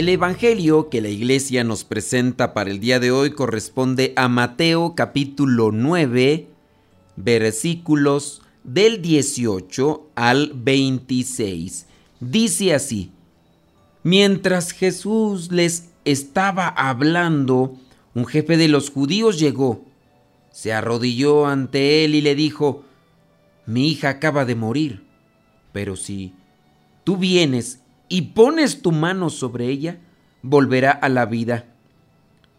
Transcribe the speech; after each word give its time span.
El 0.00 0.08
Evangelio 0.08 0.88
que 0.88 1.02
la 1.02 1.10
iglesia 1.10 1.62
nos 1.62 1.84
presenta 1.84 2.54
para 2.54 2.70
el 2.70 2.80
día 2.80 3.00
de 3.00 3.10
hoy 3.10 3.32
corresponde 3.32 4.14
a 4.16 4.28
Mateo 4.28 4.94
capítulo 4.94 5.72
9, 5.72 6.46
versículos 7.16 8.40
del 8.64 9.02
18 9.02 10.08
al 10.14 10.52
26. 10.54 11.86
Dice 12.18 12.72
así, 12.72 13.10
mientras 14.02 14.72
Jesús 14.72 15.52
les 15.52 15.90
estaba 16.06 16.68
hablando, 16.68 17.76
un 18.14 18.24
jefe 18.24 18.56
de 18.56 18.68
los 18.68 18.88
judíos 18.88 19.38
llegó, 19.38 19.84
se 20.50 20.72
arrodilló 20.72 21.46
ante 21.46 22.06
él 22.06 22.14
y 22.14 22.22
le 22.22 22.34
dijo, 22.34 22.84
mi 23.66 23.88
hija 23.88 24.08
acaba 24.08 24.46
de 24.46 24.54
morir, 24.54 25.04
pero 25.74 25.94
si 25.94 26.32
tú 27.04 27.18
vienes 27.18 27.80
y 28.10 28.22
pones 28.22 28.82
tu 28.82 28.92
mano 28.92 29.30
sobre 29.30 29.68
ella, 29.68 30.00
volverá 30.42 30.90
a 30.90 31.08
la 31.08 31.24
vida. 31.24 31.64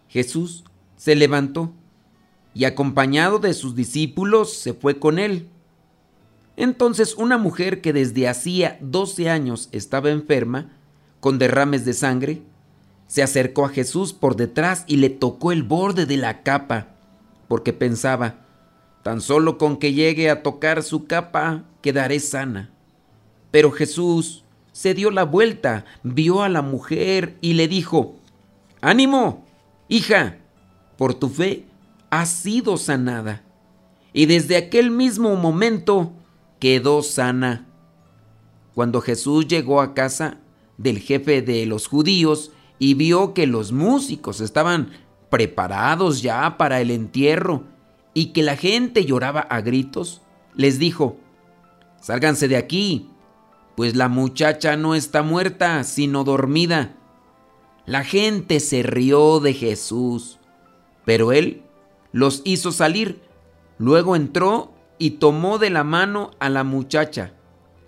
Jesús 0.07 0.63
se 0.95 1.13
levantó 1.13 1.73
y 2.53 2.63
acompañado 2.63 3.37
de 3.37 3.53
sus 3.53 3.75
discípulos 3.75 4.53
se 4.53 4.73
fue 4.73 4.97
con 4.97 5.19
él. 5.19 5.49
Entonces 6.55 7.15
una 7.15 7.37
mujer 7.37 7.81
que 7.81 7.91
desde 7.91 8.29
hacía 8.29 8.77
12 8.81 9.29
años 9.29 9.67
estaba 9.73 10.09
enferma, 10.09 10.71
con 11.19 11.37
derrames 11.37 11.85
de 11.85 11.93
sangre, 11.93 12.41
se 13.07 13.21
acercó 13.21 13.65
a 13.65 13.69
Jesús 13.69 14.13
por 14.13 14.37
detrás 14.37 14.85
y 14.87 14.97
le 14.97 15.09
tocó 15.09 15.51
el 15.51 15.63
borde 15.63 16.05
de 16.05 16.15
la 16.15 16.43
capa, 16.43 16.87
porque 17.49 17.73
pensaba, 17.73 18.45
tan 19.03 19.19
solo 19.19 19.57
con 19.57 19.77
que 19.77 19.93
llegue 19.93 20.29
a 20.29 20.43
tocar 20.43 20.81
su 20.81 21.07
capa 21.07 21.65
quedaré 21.81 22.21
sana. 22.21 22.69
Pero 23.51 23.71
Jesús 23.71 24.45
se 24.71 24.93
dio 24.93 25.11
la 25.11 25.23
vuelta, 25.23 25.85
vio 26.03 26.43
a 26.43 26.49
la 26.49 26.61
mujer 26.61 27.37
y 27.41 27.53
le 27.53 27.67
dijo, 27.67 28.15
ánimo, 28.81 29.45
hija, 29.87 30.37
por 30.97 31.13
tu 31.13 31.29
fe 31.29 31.65
has 32.09 32.29
sido 32.29 32.77
sanada. 32.77 33.43
Y 34.13 34.25
desde 34.25 34.57
aquel 34.57 34.91
mismo 34.91 35.35
momento 35.35 36.13
quedó 36.59 37.01
sana. 37.01 37.67
Cuando 38.73 39.01
Jesús 39.01 39.47
llegó 39.47 39.81
a 39.81 39.93
casa 39.93 40.37
del 40.77 40.99
jefe 40.99 41.41
de 41.41 41.65
los 41.65 41.87
judíos 41.87 42.51
y 42.79 42.93
vio 42.93 43.33
que 43.33 43.47
los 43.47 43.71
músicos 43.71 44.41
estaban 44.41 44.91
preparados 45.29 46.21
ya 46.21 46.57
para 46.57 46.81
el 46.81 46.91
entierro 46.91 47.63
y 48.13 48.27
que 48.27 48.43
la 48.43 48.57
gente 48.57 49.05
lloraba 49.05 49.41
a 49.41 49.61
gritos, 49.61 50.21
les 50.55 50.79
dijo, 50.79 51.17
Sálganse 52.01 52.47
de 52.47 52.57
aquí, 52.57 53.07
pues 53.75 53.95
la 53.95 54.09
muchacha 54.09 54.75
no 54.77 54.95
está 54.95 55.23
muerta, 55.23 55.83
sino 55.83 56.23
dormida. 56.23 56.95
La 57.85 58.03
gente 58.03 58.59
se 58.59 58.83
rió 58.83 59.39
de 59.39 59.53
Jesús, 59.53 60.39
pero 61.05 61.31
él 61.31 61.63
los 62.11 62.41
hizo 62.45 62.71
salir. 62.71 63.21
Luego 63.77 64.15
entró 64.15 64.73
y 64.97 65.11
tomó 65.11 65.57
de 65.57 65.69
la 65.71 65.83
mano 65.83 66.31
a 66.39 66.49
la 66.49 66.63
muchacha, 66.63 67.33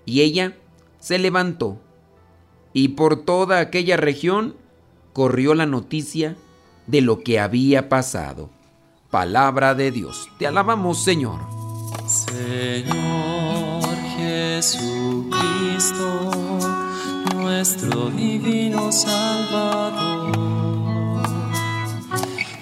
y 0.06 0.22
ella 0.22 0.58
se 1.00 1.20
levantó. 1.20 1.80
Y 2.74 2.90
por 2.90 3.24
toda 3.24 3.60
aquella 3.60 3.98
región 3.98 4.56
corrió 5.14 5.54
la 5.54 5.68
noticia 5.68 6.36
de 6.88 7.02
lo 7.02 7.20
que 7.22 7.40
había 7.40 7.88
pasado. 7.88 8.50
Palabra 9.12 9.76
de 9.76 9.92
Dios. 9.92 10.28
Te 10.40 10.48
alabamos, 10.48 11.04
Señor. 11.04 11.40
Señor 12.08 13.63
Jesucristo, 14.56 16.30
nuestro 17.34 18.12
divino 18.12 18.92
Salvador. 18.92 20.32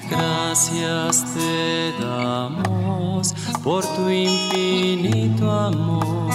Gracias 0.10 1.26
te 1.34 1.94
damos 2.02 3.34
por 3.62 3.86
tu 3.86 4.10
infinito 4.10 5.52
amor. 5.52 6.32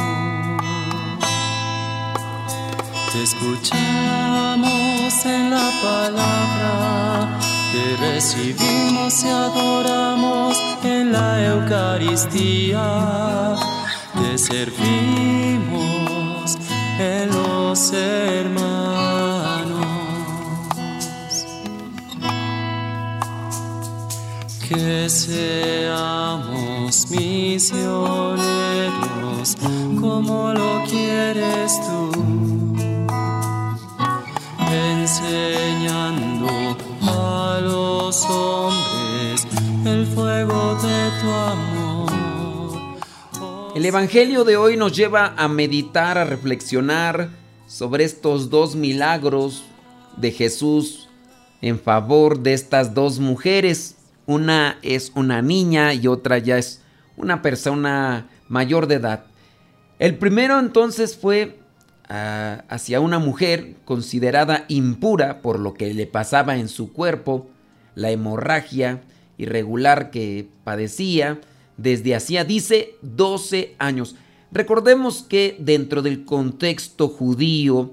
Te 3.12 3.22
escuchamos 3.22 5.24
en 5.24 5.50
la 5.50 5.70
palabra, 5.82 7.38
te 7.72 7.96
recibimos 7.96 9.24
y 9.24 9.28
adoramos 9.28 10.62
en 10.84 11.12
la 11.12 11.46
Eucaristía, 11.46 13.56
te 14.26 14.38
servimos 14.38 15.76
en 16.98 17.30
los 17.30 17.92
hermanos. 17.92 18.66
Que 24.68 25.08
seamos 25.08 26.30
misioneros 27.10 28.36
como 30.00 30.52
lo 30.52 30.82
quieres 30.84 31.80
tú, 31.86 32.10
enseñando 34.72 36.48
a 37.02 37.60
los 37.62 38.24
hombres 38.24 39.46
el 39.84 40.04
fuego 40.06 40.74
de 40.82 41.10
tu 41.20 41.30
amor. 41.30 41.75
El 43.76 43.84
Evangelio 43.84 44.44
de 44.44 44.56
hoy 44.56 44.78
nos 44.78 44.96
lleva 44.96 45.34
a 45.36 45.48
meditar, 45.48 46.16
a 46.16 46.24
reflexionar 46.24 47.28
sobre 47.66 48.04
estos 48.04 48.48
dos 48.48 48.74
milagros 48.74 49.64
de 50.16 50.32
Jesús 50.32 51.10
en 51.60 51.78
favor 51.78 52.40
de 52.40 52.54
estas 52.54 52.94
dos 52.94 53.18
mujeres. 53.20 53.96
Una 54.24 54.78
es 54.80 55.12
una 55.14 55.42
niña 55.42 55.92
y 55.92 56.06
otra 56.06 56.38
ya 56.38 56.56
es 56.56 56.80
una 57.18 57.42
persona 57.42 58.30
mayor 58.48 58.86
de 58.86 58.94
edad. 58.94 59.26
El 59.98 60.16
primero 60.16 60.58
entonces 60.58 61.14
fue 61.14 61.58
ah, 62.08 62.64
hacia 62.70 63.00
una 63.00 63.18
mujer 63.18 63.74
considerada 63.84 64.64
impura 64.68 65.42
por 65.42 65.58
lo 65.58 65.74
que 65.74 65.92
le 65.92 66.06
pasaba 66.06 66.56
en 66.56 66.70
su 66.70 66.94
cuerpo, 66.94 67.46
la 67.94 68.10
hemorragia 68.10 69.02
irregular 69.36 70.10
que 70.10 70.48
padecía 70.64 71.40
desde 71.76 72.14
hacía, 72.14 72.44
dice, 72.44 72.96
12 73.02 73.74
años. 73.78 74.16
Recordemos 74.52 75.24
que 75.28 75.56
dentro 75.58 76.02
del 76.02 76.24
contexto 76.24 77.08
judío, 77.08 77.92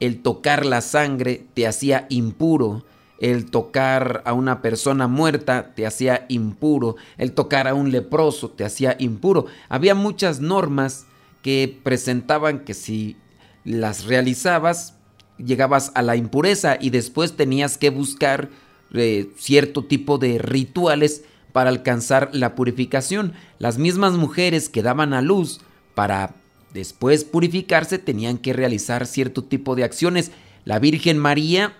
el 0.00 0.22
tocar 0.22 0.66
la 0.66 0.80
sangre 0.80 1.44
te 1.54 1.66
hacía 1.66 2.06
impuro 2.10 2.84
el 3.18 3.50
tocar 3.50 4.22
a 4.24 4.32
una 4.32 4.60
persona 4.60 5.06
muerta 5.08 5.72
te 5.74 5.86
hacía 5.86 6.26
impuro, 6.28 6.96
el 7.16 7.32
tocar 7.32 7.68
a 7.68 7.74
un 7.74 7.90
leproso 7.90 8.50
te 8.50 8.64
hacía 8.64 8.96
impuro. 8.98 9.46
Había 9.68 9.94
muchas 9.94 10.40
normas 10.40 11.06
que 11.42 11.78
presentaban 11.82 12.60
que 12.60 12.74
si 12.74 13.16
las 13.64 14.04
realizabas 14.04 14.94
llegabas 15.38 15.92
a 15.94 16.02
la 16.02 16.16
impureza 16.16 16.76
y 16.80 16.90
después 16.90 17.36
tenías 17.36 17.78
que 17.78 17.90
buscar 17.90 18.50
eh, 18.92 19.30
cierto 19.36 19.84
tipo 19.84 20.18
de 20.18 20.38
rituales 20.38 21.24
para 21.54 21.70
alcanzar 21.70 22.30
la 22.32 22.56
purificación. 22.56 23.32
Las 23.60 23.78
mismas 23.78 24.14
mujeres 24.14 24.68
que 24.68 24.82
daban 24.82 25.14
a 25.14 25.22
luz 25.22 25.60
para 25.94 26.34
después 26.72 27.22
purificarse 27.22 28.00
tenían 28.00 28.38
que 28.38 28.52
realizar 28.52 29.06
cierto 29.06 29.44
tipo 29.44 29.76
de 29.76 29.84
acciones. 29.84 30.32
La 30.64 30.80
Virgen 30.80 31.16
María 31.16 31.72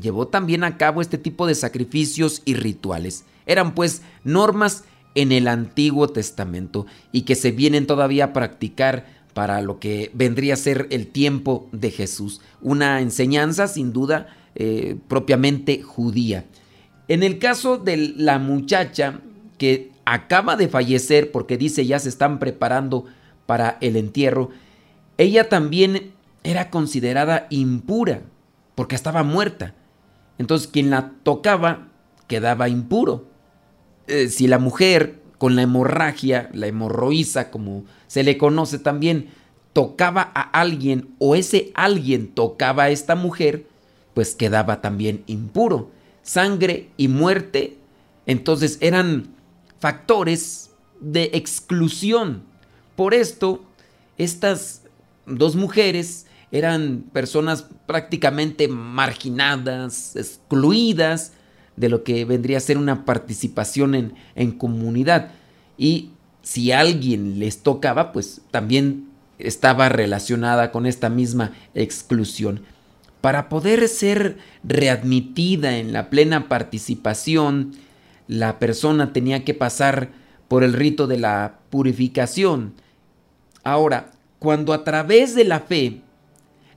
llevó 0.00 0.28
también 0.28 0.64
a 0.64 0.78
cabo 0.78 1.02
este 1.02 1.18
tipo 1.18 1.46
de 1.46 1.54
sacrificios 1.54 2.40
y 2.46 2.54
rituales. 2.54 3.26
Eran 3.44 3.74
pues 3.74 4.00
normas 4.24 4.84
en 5.14 5.30
el 5.32 5.46
Antiguo 5.46 6.08
Testamento 6.08 6.86
y 7.12 7.22
que 7.22 7.34
se 7.34 7.50
vienen 7.50 7.86
todavía 7.86 8.24
a 8.24 8.32
practicar 8.32 9.04
para 9.34 9.60
lo 9.60 9.78
que 9.78 10.10
vendría 10.14 10.54
a 10.54 10.56
ser 10.56 10.86
el 10.88 11.06
tiempo 11.06 11.68
de 11.72 11.90
Jesús. 11.90 12.40
Una 12.62 13.02
enseñanza 13.02 13.68
sin 13.68 13.92
duda 13.92 14.34
eh, 14.54 14.96
propiamente 15.06 15.82
judía. 15.82 16.46
En 17.08 17.22
el 17.22 17.38
caso 17.38 17.78
de 17.78 17.96
la 17.96 18.38
muchacha 18.38 19.20
que 19.56 19.90
acaba 20.04 20.56
de 20.56 20.68
fallecer 20.68 21.32
porque 21.32 21.56
dice 21.56 21.84
ya 21.84 21.98
se 21.98 22.08
están 22.08 22.38
preparando 22.38 23.06
para 23.46 23.78
el 23.80 23.96
entierro, 23.96 24.50
ella 25.16 25.48
también 25.48 26.12
era 26.44 26.70
considerada 26.70 27.46
impura 27.50 28.22
porque 28.74 28.94
estaba 28.94 29.22
muerta. 29.22 29.74
Entonces 30.38 30.68
quien 30.68 30.90
la 30.90 31.12
tocaba 31.22 31.88
quedaba 32.26 32.68
impuro. 32.68 33.26
eh, 34.06 34.28
si 34.28 34.46
la 34.46 34.58
mujer 34.58 35.20
con 35.38 35.56
la 35.56 35.62
hemorragia, 35.62 36.50
la 36.52 36.66
hemorroísa 36.66 37.50
como 37.50 37.84
se 38.06 38.22
le 38.22 38.38
conoce 38.38 38.78
también, 38.78 39.28
tocaba 39.72 40.30
a 40.34 40.42
alguien 40.42 41.14
o 41.18 41.34
ese 41.36 41.72
alguien 41.74 42.28
tocaba 42.28 42.84
a 42.84 42.90
esta 42.90 43.14
mujer, 43.14 43.66
pues 44.14 44.34
quedaba 44.34 44.80
también 44.80 45.22
impuro. 45.26 45.90
Sangre 46.28 46.90
y 46.98 47.08
muerte, 47.08 47.78
entonces 48.26 48.76
eran 48.82 49.28
factores 49.80 50.68
de 51.00 51.30
exclusión. 51.32 52.42
Por 52.96 53.14
esto, 53.14 53.64
estas 54.18 54.82
dos 55.24 55.56
mujeres 55.56 56.26
eran 56.52 57.06
personas 57.14 57.64
prácticamente 57.86 58.68
marginadas, 58.68 60.16
excluidas 60.16 61.32
de 61.76 61.88
lo 61.88 62.04
que 62.04 62.26
vendría 62.26 62.58
a 62.58 62.60
ser 62.60 62.76
una 62.76 63.06
participación 63.06 63.94
en, 63.94 64.14
en 64.34 64.52
comunidad. 64.52 65.30
Y 65.78 66.10
si 66.42 66.72
alguien 66.72 67.38
les 67.38 67.62
tocaba, 67.62 68.12
pues 68.12 68.42
también 68.50 69.08
estaba 69.38 69.88
relacionada 69.88 70.72
con 70.72 70.84
esta 70.84 71.08
misma 71.08 71.54
exclusión. 71.74 72.64
Para 73.20 73.48
poder 73.48 73.88
ser 73.88 74.38
readmitida 74.62 75.78
en 75.78 75.92
la 75.92 76.10
plena 76.10 76.48
participación, 76.48 77.72
la 78.28 78.58
persona 78.58 79.12
tenía 79.12 79.44
que 79.44 79.54
pasar 79.54 80.10
por 80.46 80.62
el 80.62 80.72
rito 80.72 81.06
de 81.06 81.18
la 81.18 81.58
purificación. 81.70 82.74
Ahora, 83.64 84.12
cuando 84.38 84.72
a 84.72 84.84
través 84.84 85.34
de 85.34 85.44
la 85.44 85.60
fe, 85.60 86.02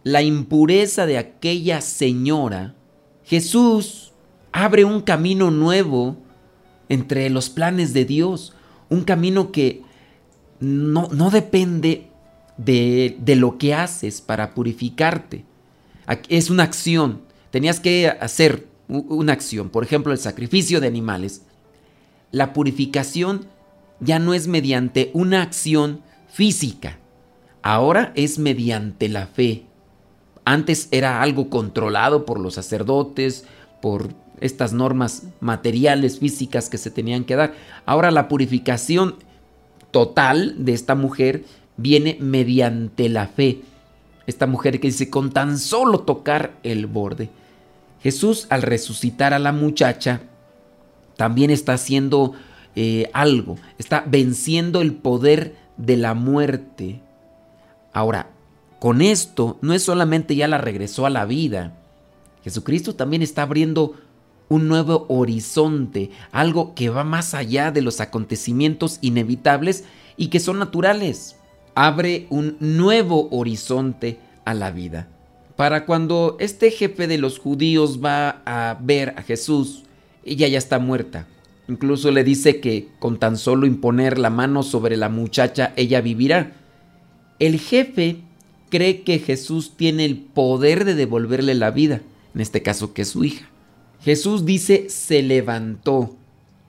la 0.03 0.21
impureza 0.23 1.05
de 1.05 1.17
aquella 1.17 1.81
señora, 1.81 2.73
Jesús 3.23 4.11
abre 4.51 4.83
un 4.83 5.01
camino 5.01 5.51
nuevo 5.51 6.17
entre 6.89 7.29
los 7.29 7.49
planes 7.49 7.93
de 7.93 8.05
Dios, 8.05 8.53
un 8.89 9.03
camino 9.03 9.51
que 9.51 9.83
no, 10.59 11.07
no 11.11 11.29
depende 11.29 12.07
de, 12.57 13.15
de, 13.19 13.35
lo 13.35 13.57
que 13.57 13.73
haces 13.73 14.21
para 14.21 14.53
purificarte. 14.53 15.45
Es 16.29 16.49
una 16.49 16.63
acción. 16.63 17.21
Tenías 17.51 17.79
que 17.79 18.07
hacer 18.07 18.67
una 18.87 19.33
acción, 19.33 19.69
por 19.69 19.83
ejemplo, 19.83 20.11
el 20.11 20.17
sacrificio 20.17 20.81
de 20.81 20.87
animales. 20.87 21.43
La 22.31 22.53
purificación 22.53 23.45
ya 23.99 24.19
no 24.19 24.33
es 24.33 24.47
mediante 24.47 25.11
una 25.13 25.41
acción 25.41 26.01
física, 26.27 26.97
ahora 27.61 28.11
es 28.15 28.39
mediante 28.39 29.09
la 29.09 29.27
fe. 29.27 29.65
Antes 30.43 30.87
era 30.91 31.21
algo 31.21 31.49
controlado 31.49 32.25
por 32.25 32.39
los 32.39 32.55
sacerdotes, 32.55 33.45
por 33.81 34.09
estas 34.39 34.73
normas 34.73 35.23
materiales, 35.39 36.19
físicas 36.19 36.69
que 36.69 36.77
se 36.77 36.89
tenían 36.89 37.25
que 37.25 37.35
dar. 37.35 37.53
Ahora 37.85 38.11
la 38.11 38.27
purificación 38.27 39.15
total 39.91 40.55
de 40.65 40.73
esta 40.73 40.95
mujer 40.95 41.43
viene 41.77 42.17
mediante 42.19 43.07
la 43.07 43.27
fe. 43.27 43.61
Esta 44.31 44.47
mujer 44.47 44.79
que 44.79 44.87
dice, 44.87 45.09
con 45.09 45.31
tan 45.31 45.57
solo 45.57 45.99
tocar 45.99 46.53
el 46.63 46.87
borde. 46.87 47.29
Jesús 48.01 48.47
al 48.49 48.61
resucitar 48.61 49.33
a 49.33 49.39
la 49.39 49.51
muchacha, 49.51 50.21
también 51.17 51.51
está 51.51 51.73
haciendo 51.73 52.31
eh, 52.77 53.09
algo, 53.11 53.57
está 53.77 54.05
venciendo 54.07 54.79
el 54.79 54.93
poder 54.93 55.57
de 55.75 55.97
la 55.97 56.13
muerte. 56.13 57.01
Ahora, 57.91 58.29
con 58.79 59.01
esto 59.01 59.57
no 59.61 59.73
es 59.73 59.83
solamente 59.83 60.37
ya 60.37 60.47
la 60.47 60.59
regresó 60.59 61.05
a 61.05 61.09
la 61.09 61.25
vida, 61.25 61.77
Jesucristo 62.41 62.95
también 62.95 63.21
está 63.21 63.41
abriendo 63.41 63.95
un 64.47 64.69
nuevo 64.69 65.07
horizonte, 65.09 66.09
algo 66.31 66.73
que 66.73 66.89
va 66.89 67.03
más 67.03 67.33
allá 67.33 67.69
de 67.71 67.81
los 67.81 67.99
acontecimientos 67.99 68.97
inevitables 69.01 69.83
y 70.15 70.27
que 70.27 70.39
son 70.39 70.57
naturales. 70.57 71.35
Abre 71.83 72.27
un 72.29 72.57
nuevo 72.59 73.27
horizonte 73.31 74.19
a 74.45 74.53
la 74.53 74.69
vida. 74.69 75.07
Para 75.55 75.87
cuando 75.87 76.37
este 76.39 76.69
jefe 76.69 77.07
de 77.07 77.17
los 77.17 77.39
judíos 77.39 78.05
va 78.05 78.43
a 78.45 78.77
ver 78.79 79.15
a 79.17 79.23
Jesús, 79.23 79.81
ella 80.23 80.47
ya 80.47 80.59
está 80.59 80.77
muerta. 80.77 81.27
Incluso 81.67 82.11
le 82.11 82.23
dice 82.23 82.59
que 82.59 82.89
con 82.99 83.17
tan 83.17 83.35
solo 83.35 83.65
imponer 83.65 84.19
la 84.19 84.29
mano 84.29 84.61
sobre 84.61 84.95
la 84.95 85.09
muchacha 85.09 85.73
ella 85.75 86.01
vivirá. 86.01 86.51
El 87.39 87.59
jefe 87.59 88.17
cree 88.69 89.01
que 89.01 89.17
Jesús 89.17 89.71
tiene 89.75 90.05
el 90.05 90.17
poder 90.19 90.85
de 90.85 90.93
devolverle 90.93 91.55
la 91.55 91.71
vida, 91.71 92.03
en 92.35 92.41
este 92.41 92.61
caso 92.61 92.93
que 92.93 93.01
es 93.01 93.07
su 93.07 93.23
hija. 93.23 93.49
Jesús 94.01 94.45
dice 94.45 94.87
se 94.91 95.23
levantó 95.23 96.15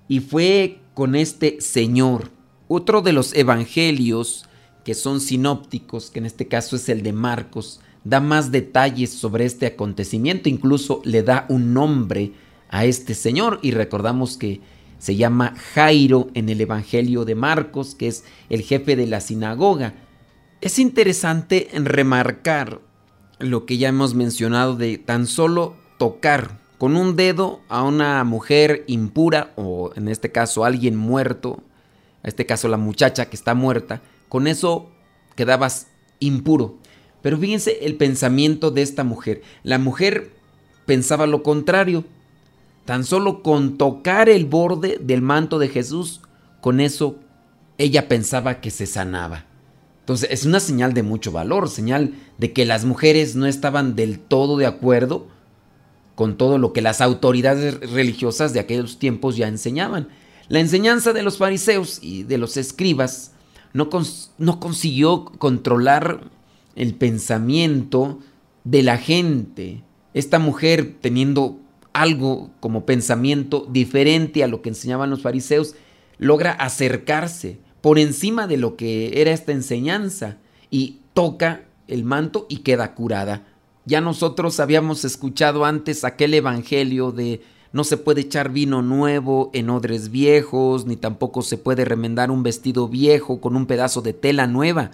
y 0.09 0.21
fue 0.21 0.79
con 0.95 1.17
este 1.17 1.61
Señor. 1.61 2.31
Otro 2.67 3.03
de 3.03 3.13
los 3.13 3.35
evangelios 3.35 4.49
que 4.85 4.95
son 4.95 5.21
sinópticos, 5.21 6.11
que 6.11 6.19
en 6.19 6.27
este 6.27 6.49
caso 6.49 6.77
es 6.77 6.89
el 6.89 7.03
de 7.03 7.13
Marcos, 7.13 7.81
da 8.05 8.21
más 8.21 8.51
detalles 8.51 9.11
sobre 9.11 9.45
este 9.45 9.67
acontecimiento, 9.67 10.49
incluso 10.49 11.03
le 11.05 11.23
da 11.23 11.47
un 11.49 11.73
nombre 11.73 12.33
a 12.69 12.85
este 12.85 13.15
señor 13.15 13.59
y 13.63 13.71
recordamos 13.71 14.37
que 14.37 14.61
se 14.99 15.17
llama 15.17 15.55
Jairo 15.75 16.29
en 16.35 16.49
el 16.49 16.61
Evangelio 16.61 17.25
de 17.25 17.35
Marcos, 17.35 17.95
que 17.95 18.09
es 18.09 18.25
el 18.49 18.63
jefe 18.63 18.97
de 18.97 19.07
la 19.07 19.21
sinagoga. 19.21 19.95
Es 20.61 20.79
interesante 20.79 21.69
remarcar 21.75 22.81
lo 23.39 23.67
que 23.67 23.79
ya 23.79 23.89
hemos 23.89 24.15
mencionado 24.15 24.77
de 24.77 24.99
tan 24.99 25.27
solo 25.27 25.75
tocar 25.99 26.61
con 26.79 26.97
un 26.97 27.17
dedo 27.17 27.61
a 27.69 27.83
una 27.83 28.23
mujer 28.25 28.85
impura 28.87 29.53
o 29.57 29.93
en 29.97 30.09
este 30.09 30.33
caso 30.33 30.65
alguien 30.65 30.97
muerto, 30.97 31.63
en 32.23 32.29
este 32.29 32.47
caso 32.47 32.69
la 32.69 32.77
muchacha 32.77 33.27
que 33.27 33.37
está 33.37 33.55
muerta, 33.55 34.03
con 34.33 34.47
eso 34.47 34.89
quedabas 35.37 35.89
impuro. 36.19 36.79
Pero 37.21 37.37
fíjense 37.37 37.81
el 37.83 37.97
pensamiento 37.97 38.71
de 38.71 38.81
esta 38.81 39.05
mujer. 39.05 39.43
La 39.63 39.77
mujer 39.77 40.31
pensaba 40.87 41.27
lo 41.27 41.43
contrario. 41.43 42.05
Tan 42.87 43.05
solo 43.05 43.43
con 43.43 43.77
tocar 43.77 44.31
el 44.31 44.47
borde 44.47 44.99
del 44.99 45.21
manto 45.21 45.59
de 45.59 45.69
Jesús, 45.69 46.23
con 46.63 46.81
eso 46.81 47.17
ella 47.77 48.09
pensaba 48.09 48.63
que 48.63 48.71
se 48.71 48.87
sanaba. 48.87 49.45
Entonces 50.01 50.31
es 50.33 50.47
una 50.47 50.61
señal 50.61 50.95
de 50.95 51.03
mucho 51.03 51.31
valor, 51.31 51.69
señal 51.69 52.15
de 52.39 52.55
que 52.55 52.65
las 52.65 52.87
mujeres 52.87 53.37
no 53.37 53.45
estaban 53.45 53.97
del 53.97 54.19
todo 54.19 54.57
de 54.57 54.65
acuerdo 54.65 55.27
con 56.15 56.39
todo 56.39 56.57
lo 56.57 56.73
que 56.73 56.81
las 56.81 57.03
autoridades 57.03 57.81
religiosas 57.81 58.55
de 58.55 58.61
aquellos 58.61 58.99
tiempos 58.99 59.37
ya 59.37 59.47
enseñaban. 59.47 60.09
La 60.49 60.61
enseñanza 60.61 61.13
de 61.13 61.23
los 61.23 61.37
fariseos 61.37 61.99
y 62.01 62.23
de 62.23 62.39
los 62.39 62.57
escribas 62.57 63.33
no, 63.73 63.89
no 64.39 64.61
consiguió 64.61 65.25
controlar 65.25 66.31
el 66.77 66.95
pensamiento 66.95 68.19
de 68.65 68.83
la 68.83 68.99
gente. 68.99 69.83
Esta 70.15 70.39
mujer 70.39 70.97
teniendo 71.01 71.59
algo 71.93 72.51
como 72.61 72.87
pensamiento 72.87 73.67
diferente 73.71 74.45
a 74.45 74.49
lo 74.49 74.63
que 74.63 74.71
enseñaban 74.71 75.11
los 75.11 75.23
fariseos, 75.23 75.75
logra 76.19 76.53
acercarse 76.53 77.59
por 77.81 77.99
encima 77.99 78.47
de 78.47 78.57
lo 78.57 78.77
que 78.77 79.21
era 79.21 79.33
esta 79.33 79.53
enseñanza 79.53 80.39
y 80.71 81.01
toca 81.15 81.65
el 81.89 82.05
manto 82.05 82.47
y 82.49 82.59
queda 82.59 82.95
curada. 82.95 83.47
Ya 83.85 84.01
nosotros 84.01 84.61
habíamos 84.61 85.05
escuchado 85.05 85.65
antes 85.65 86.05
aquel 86.05 86.35
evangelio 86.35 87.11
de 87.11 87.43
no 87.73 87.85
se 87.85 87.97
puede 87.97 88.23
echar 88.23 88.51
vino 88.51 88.83
nuevo 88.83 89.51
en 89.55 89.71
odres 89.71 90.11
viejos, 90.11 90.87
ni 90.87 90.97
tampoco 90.97 91.43
se 91.43 91.57
puede 91.57 91.85
remendar 91.85 92.31
un 92.31 92.43
vestido 92.43 92.89
viejo 92.89 93.41
con 93.41 93.57
un 93.57 93.67
pedazo 93.67 94.03
de 94.03 94.13
tela 94.13 94.47
nueva. 94.47 94.91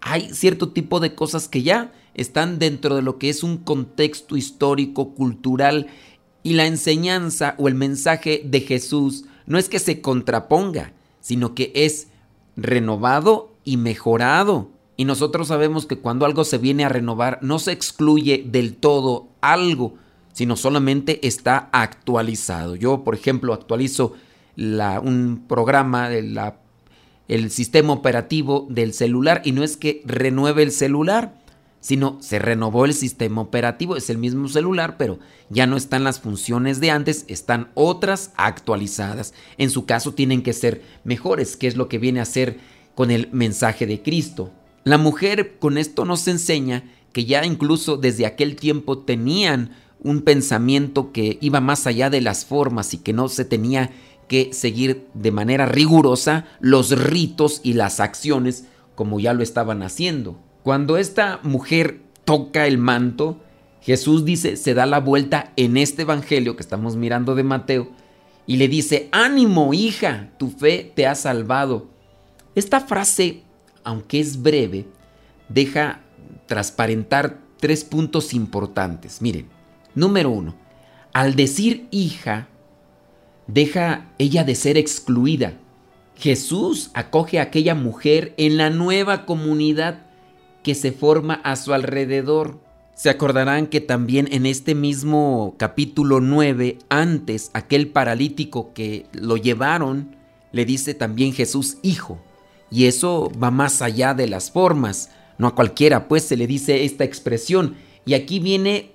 Hay 0.00 0.32
cierto 0.32 0.70
tipo 0.70 1.00
de 1.00 1.14
cosas 1.14 1.48
que 1.48 1.62
ya 1.62 1.92
están 2.14 2.58
dentro 2.58 2.96
de 2.96 3.02
lo 3.02 3.18
que 3.18 3.28
es 3.28 3.42
un 3.42 3.58
contexto 3.58 4.36
histórico, 4.36 5.14
cultural 5.14 5.86
y 6.42 6.54
la 6.54 6.66
enseñanza 6.66 7.54
o 7.58 7.68
el 7.68 7.74
mensaje 7.74 8.42
de 8.44 8.60
Jesús 8.60 9.24
no 9.46 9.58
es 9.58 9.68
que 9.68 9.78
se 9.78 10.00
contraponga, 10.00 10.92
sino 11.20 11.54
que 11.54 11.72
es 11.74 12.08
renovado 12.56 13.52
y 13.64 13.76
mejorado. 13.76 14.70
Y 14.96 15.04
nosotros 15.04 15.48
sabemos 15.48 15.86
que 15.86 15.98
cuando 15.98 16.26
algo 16.26 16.44
se 16.44 16.58
viene 16.58 16.84
a 16.84 16.88
renovar, 16.88 17.38
no 17.42 17.58
se 17.60 17.72
excluye 17.72 18.44
del 18.44 18.74
todo 18.74 19.28
algo, 19.40 19.94
sino 20.32 20.56
solamente 20.56 21.26
está 21.26 21.68
actualizado. 21.72 22.76
Yo, 22.76 23.04
por 23.04 23.14
ejemplo, 23.14 23.52
actualizo 23.54 24.14
un 24.56 25.44
programa, 25.48 26.08
de 26.08 26.52
el 27.28 27.50
sistema 27.50 27.92
operativo 27.92 28.66
del 28.70 28.94
celular, 28.94 29.42
y 29.44 29.52
no 29.52 29.62
es 29.62 29.76
que 29.76 30.02
renueve 30.04 30.62
el 30.62 30.72
celular, 30.72 31.34
sino 31.80 32.18
se 32.20 32.38
renovó 32.38 32.84
el 32.84 32.94
sistema 32.94 33.40
operativo, 33.40 33.96
es 33.96 34.10
el 34.10 34.18
mismo 34.18 34.48
celular, 34.48 34.96
pero 34.96 35.18
ya 35.48 35.66
no 35.66 35.76
están 35.76 36.04
las 36.04 36.20
funciones 36.20 36.80
de 36.80 36.90
antes, 36.90 37.24
están 37.28 37.68
otras 37.74 38.32
actualizadas. 38.36 39.34
En 39.58 39.70
su 39.70 39.86
caso 39.86 40.14
tienen 40.14 40.42
que 40.42 40.52
ser 40.52 40.82
mejores, 41.04 41.56
que 41.56 41.66
es 41.66 41.76
lo 41.76 41.88
que 41.88 41.98
viene 41.98 42.20
a 42.20 42.24
ser 42.24 42.58
con 42.94 43.10
el 43.10 43.28
mensaje 43.30 43.86
de 43.86 44.02
Cristo. 44.02 44.50
La 44.84 44.98
mujer 44.98 45.58
con 45.58 45.78
esto 45.78 46.04
nos 46.04 46.26
enseña 46.26 46.84
que 47.12 47.26
ya 47.26 47.44
incluso 47.44 47.96
desde 47.96 48.26
aquel 48.26 48.56
tiempo 48.56 48.98
tenían 48.98 49.70
un 50.02 50.22
pensamiento 50.22 51.12
que 51.12 51.38
iba 51.40 51.60
más 51.60 51.86
allá 51.86 52.10
de 52.10 52.20
las 52.20 52.44
formas 52.44 52.94
y 52.94 52.98
que 52.98 53.12
no 53.12 53.28
se 53.28 53.44
tenía 53.44 53.90
que 54.28 54.52
seguir 54.52 55.06
de 55.14 55.32
manera 55.32 55.66
rigurosa 55.66 56.46
los 56.60 56.90
ritos 56.90 57.60
y 57.64 57.72
las 57.72 57.98
acciones 57.98 58.64
como 58.94 59.20
ya 59.20 59.32
lo 59.32 59.42
estaban 59.42 59.82
haciendo. 59.82 60.38
Cuando 60.62 60.96
esta 60.96 61.40
mujer 61.42 62.00
toca 62.24 62.66
el 62.66 62.78
manto, 62.78 63.40
Jesús 63.80 64.24
dice, 64.24 64.56
se 64.56 64.74
da 64.74 64.86
la 64.86 65.00
vuelta 65.00 65.52
en 65.56 65.76
este 65.76 66.02
evangelio 66.02 66.56
que 66.56 66.62
estamos 66.62 66.96
mirando 66.96 67.34
de 67.34 67.42
Mateo 67.42 67.88
y 68.46 68.56
le 68.56 68.68
dice, 68.68 69.08
ánimo 69.12 69.72
hija, 69.72 70.30
tu 70.38 70.50
fe 70.50 70.92
te 70.94 71.06
ha 71.06 71.14
salvado. 71.14 71.88
Esta 72.54 72.80
frase, 72.80 73.42
aunque 73.84 74.20
es 74.20 74.42
breve, 74.42 74.86
deja 75.48 76.00
transparentar 76.46 77.38
tres 77.60 77.84
puntos 77.84 78.34
importantes. 78.34 79.22
Miren, 79.22 79.46
número 79.98 80.30
uno, 80.30 80.54
al 81.12 81.34
decir 81.34 81.88
hija, 81.90 82.48
deja 83.46 84.10
ella 84.18 84.44
de 84.44 84.54
ser 84.54 84.76
excluida. 84.76 85.54
Jesús 86.16 86.90
acoge 86.94 87.38
a 87.38 87.44
aquella 87.44 87.74
mujer 87.74 88.34
en 88.36 88.56
la 88.56 88.70
nueva 88.70 89.24
comunidad 89.24 90.06
que 90.62 90.74
se 90.74 90.92
forma 90.92 91.34
a 91.34 91.56
su 91.56 91.72
alrededor. 91.72 92.60
Se 92.94 93.10
acordarán 93.10 93.68
que 93.68 93.80
también 93.80 94.28
en 94.32 94.44
este 94.44 94.74
mismo 94.74 95.54
capítulo 95.56 96.20
9, 96.20 96.78
antes, 96.88 97.50
aquel 97.54 97.88
paralítico 97.88 98.72
que 98.74 99.06
lo 99.12 99.36
llevaron, 99.36 100.16
le 100.50 100.64
dice 100.64 100.94
también 100.94 101.32
Jesús 101.32 101.78
hijo. 101.82 102.18
Y 102.70 102.86
eso 102.86 103.30
va 103.42 103.50
más 103.50 103.80
allá 103.82 104.14
de 104.14 104.26
las 104.26 104.50
formas. 104.50 105.10
No 105.38 105.46
a 105.46 105.54
cualquiera, 105.54 106.08
pues 106.08 106.24
se 106.24 106.36
le 106.36 106.46
dice 106.46 106.84
esta 106.84 107.04
expresión. 107.04 107.76
Y 108.04 108.14
aquí 108.14 108.40
viene 108.40 108.90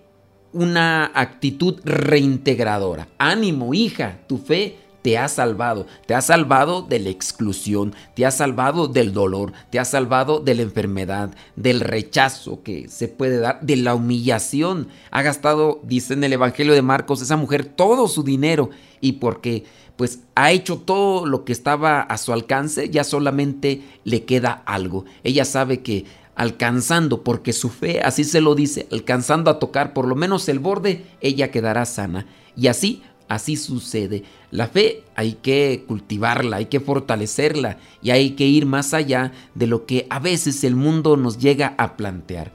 una 0.54 1.12
actitud 1.14 1.80
reintegradora. 1.84 3.08
Ánimo, 3.18 3.74
hija, 3.74 4.20
tu 4.28 4.38
fe 4.38 4.78
te 5.04 5.18
ha 5.18 5.28
salvado. 5.28 5.86
Te 6.08 6.16
ha 6.16 6.22
salvado 6.22 6.82
de 6.82 7.00
la 7.00 7.10
exclusión, 7.10 7.94
te 8.16 8.26
ha 8.26 8.32
salvado 8.32 8.88
del 8.88 9.14
dolor, 9.14 9.52
te 9.70 9.78
ha 9.80 9.86
salvado 9.86 10.40
de 10.40 10.56
la 10.56 10.62
enfermedad, 10.64 11.32
del 11.56 11.82
rechazo 11.82 12.64
que 12.64 12.88
se 12.88 13.08
puede 13.10 13.38
dar, 13.38 13.60
de 13.62 13.76
la 13.76 13.94
humillación. 13.94 14.88
Ha 15.12 15.22
gastado, 15.22 15.82
dice 15.84 16.14
en 16.14 16.24
el 16.24 16.34
Evangelio 16.34 16.74
de 16.74 16.82
Marcos, 16.82 17.22
esa 17.22 17.36
mujer 17.36 17.66
todo 17.66 18.08
su 18.08 18.24
dinero 18.24 18.70
y 19.02 19.14
porque 19.14 19.66
pues 19.98 20.22
ha 20.34 20.52
hecho 20.52 20.78
todo 20.78 21.28
lo 21.28 21.46
que 21.46 21.52
estaba 21.52 22.02
a 22.02 22.18
su 22.18 22.34
alcance, 22.34 22.90
ya 22.90 23.04
solamente 23.04 23.84
le 24.06 24.24
queda 24.24 24.64
algo. 24.66 25.06
Ella 25.24 25.46
sabe 25.46 25.82
que 25.82 26.06
alcanzando, 26.36 27.24
porque 27.24 27.54
su 27.54 27.70
fe 27.70 28.02
así 28.02 28.24
se 28.24 28.42
lo 28.42 28.56
dice, 28.56 28.88
alcanzando 28.92 29.52
a 29.52 29.60
tocar 29.60 29.94
por 29.94 30.08
lo 30.08 30.16
menos 30.16 30.50
el 30.50 30.60
borde, 30.60 31.06
ella 31.22 31.52
quedará 31.52 31.86
sana. 31.86 32.26
Y 32.56 32.68
así 32.68 33.04
Así 33.34 33.56
sucede. 33.56 34.24
La 34.52 34.68
fe 34.68 35.04
hay 35.16 35.34
que 35.42 35.86
cultivarla, 35.88 36.58
hay 36.58 36.66
que 36.66 36.80
fortalecerla 36.80 37.78
y 38.02 38.12
hay 38.12 38.32
que 38.32 38.46
ir 38.46 38.66
más 38.66 38.94
allá 38.94 39.32
de 39.56 39.66
lo 39.66 39.86
que 39.86 40.06
a 40.10 40.20
veces 40.20 40.64
el 40.64 40.76
mundo 40.76 41.18
nos 41.18 41.40
llega 41.40 41.74
a 41.78 41.96
plantear. 41.98 42.52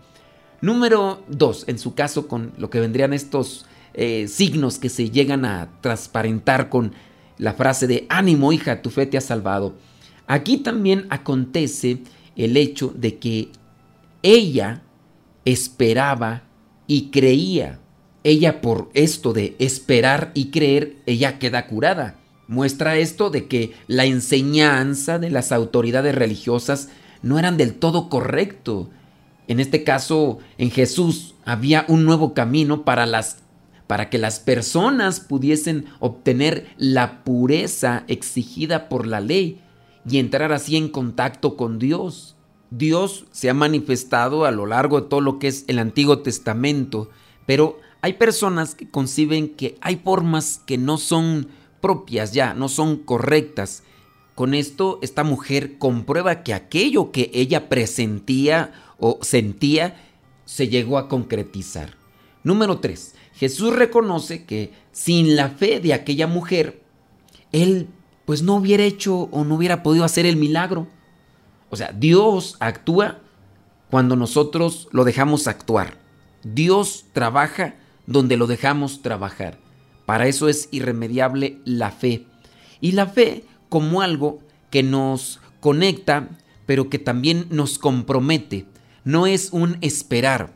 Número 0.61 1.23
dos, 1.27 1.65
en 1.69 1.79
su 1.79 1.95
caso 1.95 2.29
con 2.29 2.53
lo 2.59 2.71
que 2.71 2.81
vendrían 2.81 3.13
estos 3.13 3.67
eh, 3.95 4.29
signos 4.29 4.79
que 4.79 4.89
se 4.89 5.11
llegan 5.11 5.45
a 5.45 5.71
transparentar 5.81 6.69
con 6.69 6.93
la 7.39 7.55
frase 7.55 7.87
de 7.87 8.07
ánimo 8.09 8.53
hija, 8.53 8.83
tu 8.83 8.91
fe 8.91 9.07
te 9.07 9.17
ha 9.17 9.21
salvado. 9.23 9.75
Aquí 10.27 10.59
también 10.59 11.07
acontece 11.11 12.03
el 12.37 12.57
hecho 12.57 12.93
de 12.95 13.19
que 13.19 13.49
ella 14.23 14.83
esperaba 15.45 16.43
y 16.87 17.11
creía 17.11 17.81
ella 18.29 18.61
por 18.61 18.91
esto 18.95 19.33
de 19.33 19.57
esperar 19.59 20.33
y 20.35 20.51
creer, 20.51 20.97
ella 21.07 21.39
queda 21.39 21.67
curada. 21.67 22.17
Muestra 22.47 22.97
esto 22.97 23.31
de 23.31 23.47
que 23.47 23.75
la 23.87 24.05
enseñanza 24.05 25.19
de 25.19 25.31
las 25.31 25.53
autoridades 25.53 26.15
religiosas 26.15 26.89
no 27.23 27.39
eran 27.39 27.57
del 27.57 27.75
todo 27.75 28.09
correcto. 28.09 28.91
En 29.47 29.61
este 29.61 29.85
caso, 29.85 30.39
en 30.59 30.71
Jesús 30.71 31.37
había 31.45 31.85
un 31.89 32.05
nuevo 32.05 32.35
camino 32.35 32.85
para 32.85 33.07
las 33.07 33.39
para 33.87 34.11
que 34.11 34.19
las 34.19 34.39
personas 34.39 35.21
pudiesen 35.21 35.87
obtener 35.99 36.67
la 36.77 37.25
pureza 37.25 38.05
exigida 38.07 38.91
por 38.91 39.07
la 39.07 39.21
ley 39.23 39.63
y 40.07 40.19
entrar 40.19 40.53
así 40.53 40.77
en 40.77 40.91
contacto 40.91 41.57
con 41.57 41.79
Dios. 41.79 42.37
Dios 42.71 43.27
se 43.33 43.49
ha 43.49 43.55
manifestado 43.55 44.45
a 44.45 44.51
lo 44.51 44.67
largo 44.67 45.01
de 45.01 45.09
todo 45.09 45.21
lo 45.21 45.39
que 45.39 45.49
es 45.49 45.65
el 45.69 45.79
Antiguo 45.79 46.21
Testamento, 46.21 47.11
pero 47.47 47.79
hay 48.01 48.15
personas 48.15 48.75
que 48.75 48.89
conciben 48.89 49.49
que 49.55 49.77
hay 49.81 49.97
formas 49.97 50.63
que 50.67 50.79
no 50.79 50.99
son 50.99 51.49
propias 51.81 52.33
ya, 52.33 52.55
no 52.55 52.69
son 52.69 52.97
correctas. 52.99 53.83
Con 54.35 54.55
esto, 54.55 54.99
esta 55.03 55.25
mujer 55.25 55.79
comprueba 55.79 56.43
que 56.43 56.55
aquello 56.55 57.11
que 57.11 57.31
ella 57.35 57.69
presentía 57.69 58.73
o 58.99 59.19
sentía 59.23 59.97
se 60.45 60.69
llegó 60.69 60.99
a 60.99 61.09
concretizar. 61.09 61.97
Número 62.45 62.79
3. 62.79 63.15
Jesús 63.35 63.75
reconoce 63.75 64.45
que 64.45 64.73
sin 64.93 65.37
la 65.37 65.51
fe 65.51 65.81
de 65.81 65.95
aquella 65.95 66.27
mujer, 66.27 66.83
él 67.53 67.89
pues 68.25 68.43
no 68.43 68.57
hubiera 68.57 68.85
hecho 68.85 69.29
o 69.31 69.45
no 69.45 69.55
hubiera 69.55 69.83
podido 69.83 70.05
hacer 70.05 70.27
el 70.27 70.37
milagro. 70.37 70.87
O 71.71 71.77
sea, 71.77 71.93
Dios 71.93 72.57
actúa 72.61 73.19
cuando 73.91 74.17
nosotros 74.17 74.89
lo 74.93 75.05
dejamos 75.05 75.47
actuar. 75.47 75.99
Dios 76.43 77.07
trabaja 77.13 77.75
donde 78.07 78.37
lo 78.37 78.47
dejamos 78.47 79.03
trabajar. 79.03 79.59
Para 80.07 80.27
eso 80.27 80.49
es 80.49 80.69
irremediable 80.71 81.59
la 81.65 81.91
fe. 81.91 82.27
Y 82.81 82.93
la 82.93 83.07
fe 83.07 83.45
como 83.69 84.01
algo 84.01 84.41
que 84.71 84.83
nos 84.83 85.41
conecta, 85.61 86.29
pero 86.67 86.89
que 86.89 86.99
también 86.99 87.47
nos 87.51 87.79
compromete. 87.79 88.67
No 89.05 89.27
es 89.27 89.51
un 89.53 89.77
esperar. 89.81 90.53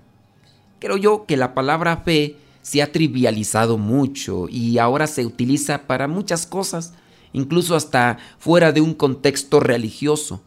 Creo 0.79 0.97
yo 0.97 1.27
que 1.27 1.37
la 1.37 1.55
palabra 1.55 1.99
fe 1.99 2.37
se 2.63 2.81
ha 2.81 2.93
trivializado 2.93 3.77
mucho 3.77 4.49
y 4.49 4.79
ahora 4.79 5.07
se 5.07 5.27
utiliza 5.27 5.87
para 5.87 6.09
muchas 6.09 6.47
cosas, 6.47 6.95
incluso 7.33 7.75
hasta 7.75 8.19
fuera 8.39 8.73
de 8.73 8.81
un 8.81 8.95
contexto 8.95 9.61
religioso. 9.61 10.43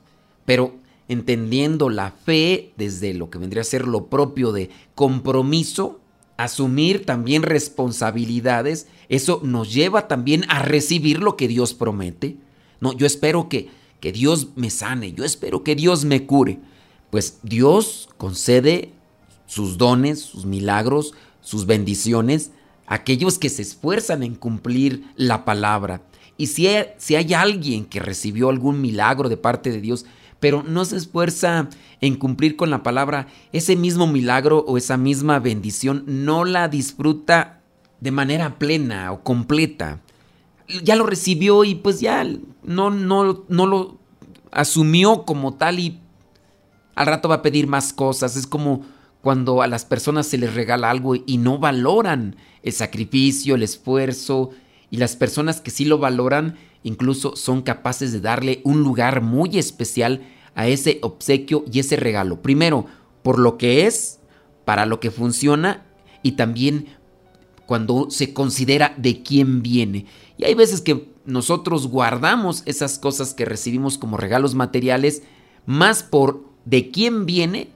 Pero 0.45 0.75
entendiendo 1.07 1.89
la 1.89 2.11
fe 2.11 2.73
desde 2.77 3.13
lo 3.13 3.29
que 3.29 3.37
vendría 3.37 3.61
a 3.61 3.65
ser 3.65 3.87
lo 3.87 4.07
propio 4.07 4.51
de 4.51 4.69
compromiso, 4.95 5.99
asumir 6.37 7.05
también 7.05 7.43
responsabilidades, 7.43 8.87
eso 9.09 9.39
nos 9.43 9.73
lleva 9.73 10.07
también 10.07 10.45
a 10.49 10.61
recibir 10.61 11.19
lo 11.19 11.37
que 11.37 11.47
Dios 11.47 11.73
promete. 11.73 12.37
No, 12.81 12.93
yo 12.93 13.05
espero 13.05 13.49
que, 13.49 13.69
que 13.99 14.11
Dios 14.11 14.49
me 14.55 14.69
sane, 14.69 15.13
yo 15.13 15.23
espero 15.23 15.63
que 15.63 15.75
Dios 15.75 16.05
me 16.05 16.25
cure. 16.25 16.59
Pues 17.09 17.39
Dios 17.43 18.09
concede 18.17 18.91
sus 19.45 19.77
dones, 19.77 20.19
sus 20.19 20.45
milagros, 20.45 21.13
sus 21.41 21.65
bendiciones 21.65 22.51
a 22.87 22.95
aquellos 22.95 23.39
que 23.39 23.49
se 23.49 23.61
esfuerzan 23.61 24.23
en 24.23 24.35
cumplir 24.35 25.05
la 25.15 25.45
palabra. 25.45 26.01
Y 26.37 26.47
si 26.47 26.67
si 26.97 27.15
hay 27.15 27.33
alguien 27.33 27.85
que 27.85 27.99
recibió 27.99 28.49
algún 28.49 28.81
milagro 28.81 29.29
de 29.29 29.37
parte 29.37 29.71
de 29.71 29.79
Dios, 29.79 30.05
pero 30.39 30.63
no 30.63 30.85
se 30.85 30.97
esfuerza 30.97 31.69
en 32.01 32.15
cumplir 32.15 32.55
con 32.55 32.69
la 32.69 32.83
palabra, 32.83 33.27
ese 33.51 33.75
mismo 33.75 34.07
milagro 34.07 34.59
o 34.67 34.77
esa 34.77 34.97
misma 34.97 35.39
bendición 35.39 36.03
no 36.07 36.45
la 36.45 36.67
disfruta 36.67 37.61
de 37.99 38.11
manera 38.11 38.59
plena 38.59 39.11
o 39.11 39.23
completa. 39.23 40.01
Ya 40.83 40.95
lo 40.95 41.05
recibió 41.05 41.63
y 41.63 41.75
pues 41.75 41.99
ya 41.99 42.25
no, 42.63 42.89
no, 42.89 43.45
no 43.47 43.65
lo 43.65 43.99
asumió 44.51 45.23
como 45.23 45.55
tal 45.55 45.79
y 45.79 45.99
al 46.95 47.07
rato 47.07 47.29
va 47.29 47.35
a 47.35 47.41
pedir 47.41 47.67
más 47.67 47.93
cosas. 47.93 48.35
Es 48.35 48.47
como 48.47 48.85
cuando 49.21 49.61
a 49.61 49.67
las 49.67 49.85
personas 49.85 50.27
se 50.27 50.37
les 50.37 50.53
regala 50.53 50.89
algo 50.89 51.15
y 51.15 51.37
no 51.37 51.59
valoran 51.59 52.35
el 52.63 52.73
sacrificio, 52.73 53.55
el 53.55 53.63
esfuerzo, 53.63 54.51
y 54.89 54.97
las 54.97 55.15
personas 55.15 55.61
que 55.61 55.71
sí 55.71 55.85
lo 55.85 55.97
valoran 55.97 56.57
incluso 56.85 57.35
son 57.35 57.63
capaces 57.63 58.13
de 58.13 58.21
darle 58.21 58.61
un 58.63 58.83
lugar 58.83 59.21
muy 59.21 59.57
especial 59.57 60.21
a 60.53 60.67
ese 60.67 60.99
obsequio 61.01 61.65
y 61.71 61.79
ese 61.79 61.95
regalo. 61.95 62.41
Primero, 62.41 62.85
por 63.23 63.39
lo 63.39 63.57
que 63.57 63.87
es, 63.87 64.19
para 64.65 64.85
lo 64.85 64.99
que 64.99 65.09
funciona 65.11 65.83
y 66.21 66.33
también 66.33 66.85
cuando 67.65 68.11
se 68.11 68.33
considera 68.33 68.93
de 68.97 69.23
quién 69.23 69.63
viene. 69.63 70.05
Y 70.37 70.45
hay 70.45 70.53
veces 70.53 70.81
que 70.81 71.09
nosotros 71.25 71.87
guardamos 71.87 72.61
esas 72.67 72.99
cosas 72.99 73.33
que 73.33 73.45
recibimos 73.45 73.97
como 73.97 74.17
regalos 74.17 74.53
materiales 74.53 75.23
más 75.65 76.03
por 76.03 76.43
de 76.65 76.91
quién 76.91 77.25
viene 77.25 77.69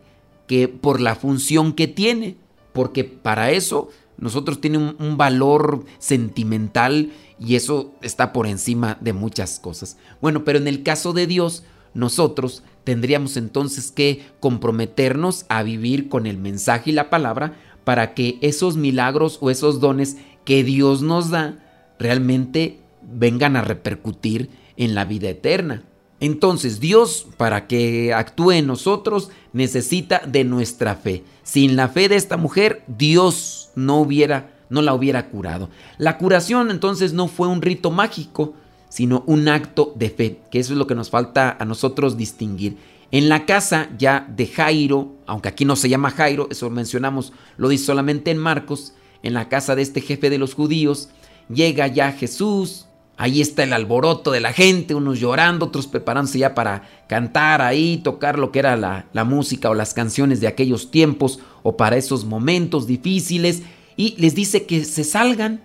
que 0.46 0.68
por 0.68 1.02
la 1.02 1.16
función 1.16 1.74
que 1.74 1.88
tiene. 1.88 2.38
Porque 2.74 3.04
para 3.04 3.50
eso 3.50 3.90
nosotros 4.20 4.62
tiene 4.62 4.78
un, 4.78 5.18
valor 5.18 5.86
sentimental 5.98 7.12
y 7.40 7.56
eso 7.56 7.94
está 8.02 8.34
por 8.34 8.48
encima 8.48 8.98
de 9.02 9.14
muchas 9.14 9.60
cosas. 9.60 9.98
Bueno, 10.22 10.44
pero 10.44 10.60
en 10.60 10.68
el 10.68 10.84
caso 10.84 11.14
de 11.14 11.28
Dios, 11.28 11.64
nosotros 11.94 12.64
tendríamos 12.84 13.38
entonces 13.38 13.92
que 13.92 14.26
comprometernos 14.40 15.46
a 15.50 15.64
vivir 15.64 16.10
con 16.10 16.26
el 16.26 16.38
mensaje 16.38 16.92
y 16.92 16.94
la 16.94 17.10
palabra 17.10 17.54
para 17.84 18.14
que 18.14 18.38
esos 18.42 18.78
milagros 18.78 19.38
o 19.42 19.50
esos 19.50 19.80
dones 19.80 20.18
que 20.46 20.64
Dios 20.64 21.02
nos 21.02 21.30
da 21.30 21.60
realmente 21.98 22.80
vengan 23.02 23.56
a 23.56 23.62
repercutir 23.62 24.50
en 24.78 24.96
la 24.96 25.06
vida 25.06 25.30
eterna. 25.30 25.84
Entonces 26.20 26.80
Dios, 26.80 27.28
para 27.38 27.68
que 27.68 28.14
actúe 28.14 28.52
en 28.52 28.68
nosotros, 28.68 29.30
necesita 29.54 30.22
de 30.26 30.44
nuestra 30.44 30.96
fe. 30.96 31.24
Sin 31.44 31.76
la 31.76 31.88
fe 31.88 32.10
de 32.10 32.18
esta 32.18 32.38
mujer, 32.38 32.84
Dios 32.88 33.70
no 33.76 34.02
hubiera, 34.02 34.52
no 34.70 34.82
la 34.82 34.94
hubiera 34.94 35.30
curado. 35.30 35.70
La 35.98 36.18
curación 36.18 36.72
entonces 36.72 37.14
no 37.14 37.28
fue 37.28 37.48
un 37.48 37.62
rito 37.62 37.92
mágico, 37.92 38.54
sino 38.90 39.24
un 39.28 39.48
acto 39.48 39.94
de 39.96 40.10
fe, 40.10 40.40
que 40.52 40.60
eso 40.60 40.74
es 40.74 40.80
lo 40.80 40.88
que 40.88 40.96
nos 40.96 41.10
falta 41.10 41.56
a 41.60 41.66
nosotros 41.66 42.18
distinguir. 42.18 42.78
En 43.12 43.30
la 43.30 43.46
casa 43.46 43.90
ya 43.98 44.28
de 44.36 44.48
Jairo, 44.48 45.16
aunque 45.26 45.50
aquí 45.50 45.66
no 45.66 45.76
se 45.76 45.90
llama 45.90 46.12
Jairo, 46.12 46.48
eso 46.52 46.70
mencionamos, 46.70 47.34
lo 47.58 47.70
dice 47.70 47.86
solamente 47.86 48.32
en 48.32 48.38
Marcos, 48.38 48.94
en 49.24 49.34
la 49.34 49.50
casa 49.50 49.76
de 49.76 49.82
este 49.82 50.02
jefe 50.02 50.30
de 50.30 50.38
los 50.38 50.54
judíos, 50.54 51.10
llega 51.50 51.88
ya 51.88 52.12
Jesús, 52.12 52.86
ahí 53.18 53.42
está 53.42 53.64
el 53.64 53.74
alboroto 53.74 54.32
de 54.32 54.40
la 54.40 54.54
gente, 54.54 54.94
unos 54.96 55.20
llorando, 55.20 55.66
otros 55.66 55.88
preparándose 55.88 56.40
ya 56.40 56.54
para 56.54 56.84
cantar 57.08 57.62
ahí, 57.62 57.98
tocar 57.98 58.38
lo 58.38 58.52
que 58.52 58.60
era 58.60 58.78
la, 58.78 59.08
la 59.12 59.24
música 59.24 59.70
o 59.70 59.74
las 59.74 59.94
canciones 59.94 60.40
de 60.40 60.48
aquellos 60.48 60.92
tiempos 60.92 61.40
o 61.64 61.78
para 61.78 61.98
esos 61.98 62.26
momentos 62.26 62.86
difíciles, 62.86 63.64
y 64.00 64.16
les 64.18 64.34
dice 64.34 64.66
que 64.66 64.86
se 64.86 65.04
salgan, 65.04 65.60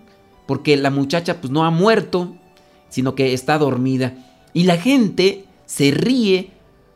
porque 0.45 0.75
la 0.75 0.89
muchacha 0.89 1.39
pues 1.39 1.51
no 1.51 1.63
ha 1.63 1.71
muerto, 1.71 2.35
sino 2.89 3.15
que 3.15 3.33
está 3.33 3.57
dormida. 3.57 4.13
Y 4.51 4.65
la 4.65 4.75
gente 4.75 5.45
se 5.65 5.91
ríe 5.91 6.51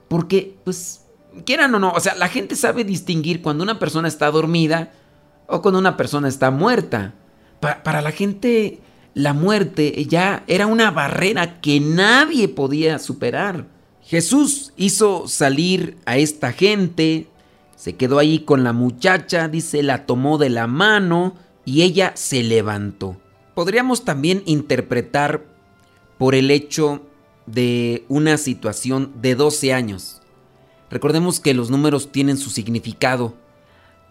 porque, 0.10 0.58
pues, 0.65 1.05
quieran 1.46 1.74
o 1.74 1.79
no, 1.79 1.93
o 1.93 2.00
sea, 2.01 2.15
la 2.15 2.27
gente 2.27 2.58
sabe 2.58 2.84
distinguir 2.84 3.41
cuando 3.41 3.63
una 3.63 3.79
persona 3.79 4.10
está 4.10 4.29
dormida 4.31 4.91
o 5.48 5.62
cuando 5.62 5.79
una 5.79 5.96
persona 5.96 6.27
está 6.27 6.51
muerta. 6.51 7.13
para 7.62 8.01
la 8.01 8.12
gente, 8.12 8.81
la 9.13 9.31
muerte 9.31 10.05
ya 10.10 10.43
era 10.46 10.67
una 10.67 10.91
barrera 10.91 11.62
que 11.62 11.79
nadie 11.79 12.50
podía 12.50 13.00
superar. 13.00 13.65
Jesús 14.01 14.74
hizo 14.75 15.29
salir 15.29 16.00
a 16.05 16.17
esta 16.17 16.51
gente, 16.51 17.28
se 17.79 17.95
quedó 17.95 18.19
ahí 18.19 18.39
con 18.39 18.65
la 18.65 18.74
muchacha, 18.74 19.48
dice, 19.48 19.83
la 19.83 20.05
tomó 20.05 20.38
de 20.38 20.50
la 20.50 20.67
mano 20.67 21.38
y 21.63 21.83
ella 21.83 22.12
se 22.13 22.43
levantó. 22.43 23.15
Podríamos 23.55 24.03
también 24.03 24.43
interpretar 24.45 25.45
por 26.17 26.36
el 26.36 26.51
hecho 26.51 27.01
de 27.45 28.03
una 28.09 28.38
situación 28.38 29.13
de 29.21 29.36
12 29.36 29.74
años. 29.74 30.21
Recordemos 30.89 31.39
que 31.39 31.53
los 31.53 31.69
números 31.69 32.12
tienen 32.12 32.36
su 32.36 32.50
significado. 32.50 33.36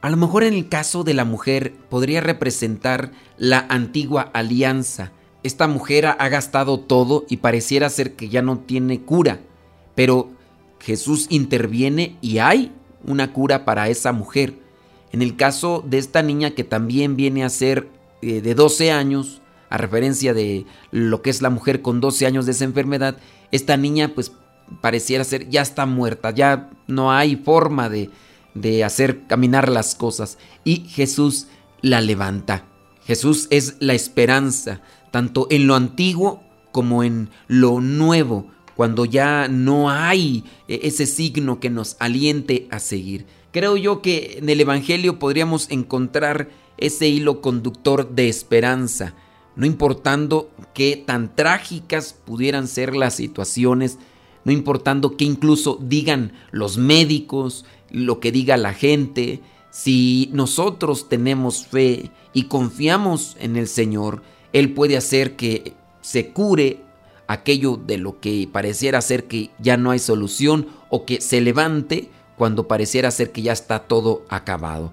A 0.00 0.08
lo 0.08 0.16
mejor 0.16 0.44
en 0.44 0.54
el 0.54 0.70
caso 0.70 1.04
de 1.04 1.12
la 1.12 1.26
mujer 1.26 1.74
podría 1.90 2.22
representar 2.22 3.12
la 3.36 3.66
antigua 3.68 4.30
alianza. 4.32 5.12
Esta 5.42 5.68
mujer 5.68 6.06
ha 6.06 6.28
gastado 6.30 6.80
todo 6.80 7.26
y 7.28 7.36
pareciera 7.36 7.90
ser 7.90 8.16
que 8.16 8.30
ya 8.30 8.40
no 8.40 8.60
tiene 8.60 9.02
cura, 9.02 9.40
pero 9.94 10.30
Jesús 10.80 11.26
interviene 11.28 12.16
y 12.22 12.38
hay 12.38 12.72
una 13.04 13.32
cura 13.32 13.64
para 13.64 13.88
esa 13.88 14.12
mujer. 14.12 14.54
En 15.12 15.22
el 15.22 15.36
caso 15.36 15.82
de 15.86 15.98
esta 15.98 16.22
niña 16.22 16.50
que 16.50 16.64
también 16.64 17.16
viene 17.16 17.44
a 17.44 17.48
ser 17.48 17.88
eh, 18.22 18.40
de 18.40 18.54
12 18.54 18.92
años, 18.92 19.40
a 19.70 19.78
referencia 19.78 20.34
de 20.34 20.66
lo 20.90 21.22
que 21.22 21.30
es 21.30 21.42
la 21.42 21.50
mujer 21.50 21.82
con 21.82 22.00
12 22.00 22.26
años 22.26 22.46
de 22.46 22.52
esa 22.52 22.64
enfermedad, 22.64 23.16
esta 23.50 23.76
niña 23.76 24.12
pues 24.14 24.32
pareciera 24.80 25.24
ser 25.24 25.48
ya 25.48 25.62
está 25.62 25.86
muerta, 25.86 26.30
ya 26.30 26.70
no 26.86 27.12
hay 27.12 27.36
forma 27.36 27.88
de, 27.88 28.10
de 28.54 28.84
hacer 28.84 29.26
caminar 29.26 29.68
las 29.68 29.94
cosas. 29.94 30.38
Y 30.64 30.88
Jesús 30.88 31.46
la 31.80 32.00
levanta. 32.00 32.64
Jesús 33.06 33.46
es 33.50 33.76
la 33.80 33.94
esperanza, 33.94 34.82
tanto 35.10 35.46
en 35.50 35.66
lo 35.66 35.74
antiguo 35.74 36.42
como 36.72 37.02
en 37.02 37.30
lo 37.46 37.80
nuevo, 37.80 38.50
cuando 38.78 39.04
ya 39.04 39.48
no 39.48 39.90
hay 39.90 40.44
e, 40.68 40.80
ese 40.84 41.04
signo 41.04 41.58
que 41.58 41.68
nos 41.68 41.96
aliente 41.98 42.68
a 42.70 42.78
seguir. 42.78 43.26
Creo 43.50 43.76
yo 43.76 44.00
que 44.00 44.38
en 44.38 44.48
el 44.48 44.60
Evangelio 44.62 45.18
podríamos 45.18 45.70
encontrar 45.70 46.48
ese 46.78 47.08
hilo 47.08 47.42
conductor 47.42 48.08
de 48.08 48.30
esperanza 48.30 49.14
no 49.58 49.66
importando 49.66 50.50
qué 50.72 51.02
tan 51.04 51.34
trágicas 51.34 52.12
pudieran 52.12 52.68
ser 52.68 52.94
las 52.94 53.16
situaciones, 53.16 53.98
no 54.44 54.52
importando 54.52 55.16
qué 55.16 55.24
incluso 55.24 55.80
digan 55.82 56.32
los 56.52 56.78
médicos, 56.78 57.64
lo 57.90 58.20
que 58.20 58.30
diga 58.30 58.56
la 58.56 58.72
gente, 58.72 59.40
si 59.72 60.30
nosotros 60.32 61.08
tenemos 61.08 61.66
fe 61.66 62.12
y 62.32 62.44
confiamos 62.44 63.36
en 63.40 63.56
el 63.56 63.66
Señor, 63.66 64.22
Él 64.52 64.74
puede 64.74 64.96
hacer 64.96 65.34
que 65.34 65.72
se 66.02 66.28
cure 66.28 66.84
aquello 67.28 67.76
de 67.76 67.98
lo 67.98 68.18
que 68.18 68.48
pareciera 68.50 69.00
ser 69.00 69.24
que 69.24 69.50
ya 69.60 69.76
no 69.76 69.92
hay 69.92 70.00
solución 70.00 70.66
o 70.90 71.04
que 71.04 71.20
se 71.20 71.40
levante 71.40 72.10
cuando 72.36 72.66
pareciera 72.66 73.10
ser 73.10 73.30
que 73.30 73.42
ya 73.42 73.52
está 73.52 73.80
todo 73.80 74.24
acabado. 74.28 74.92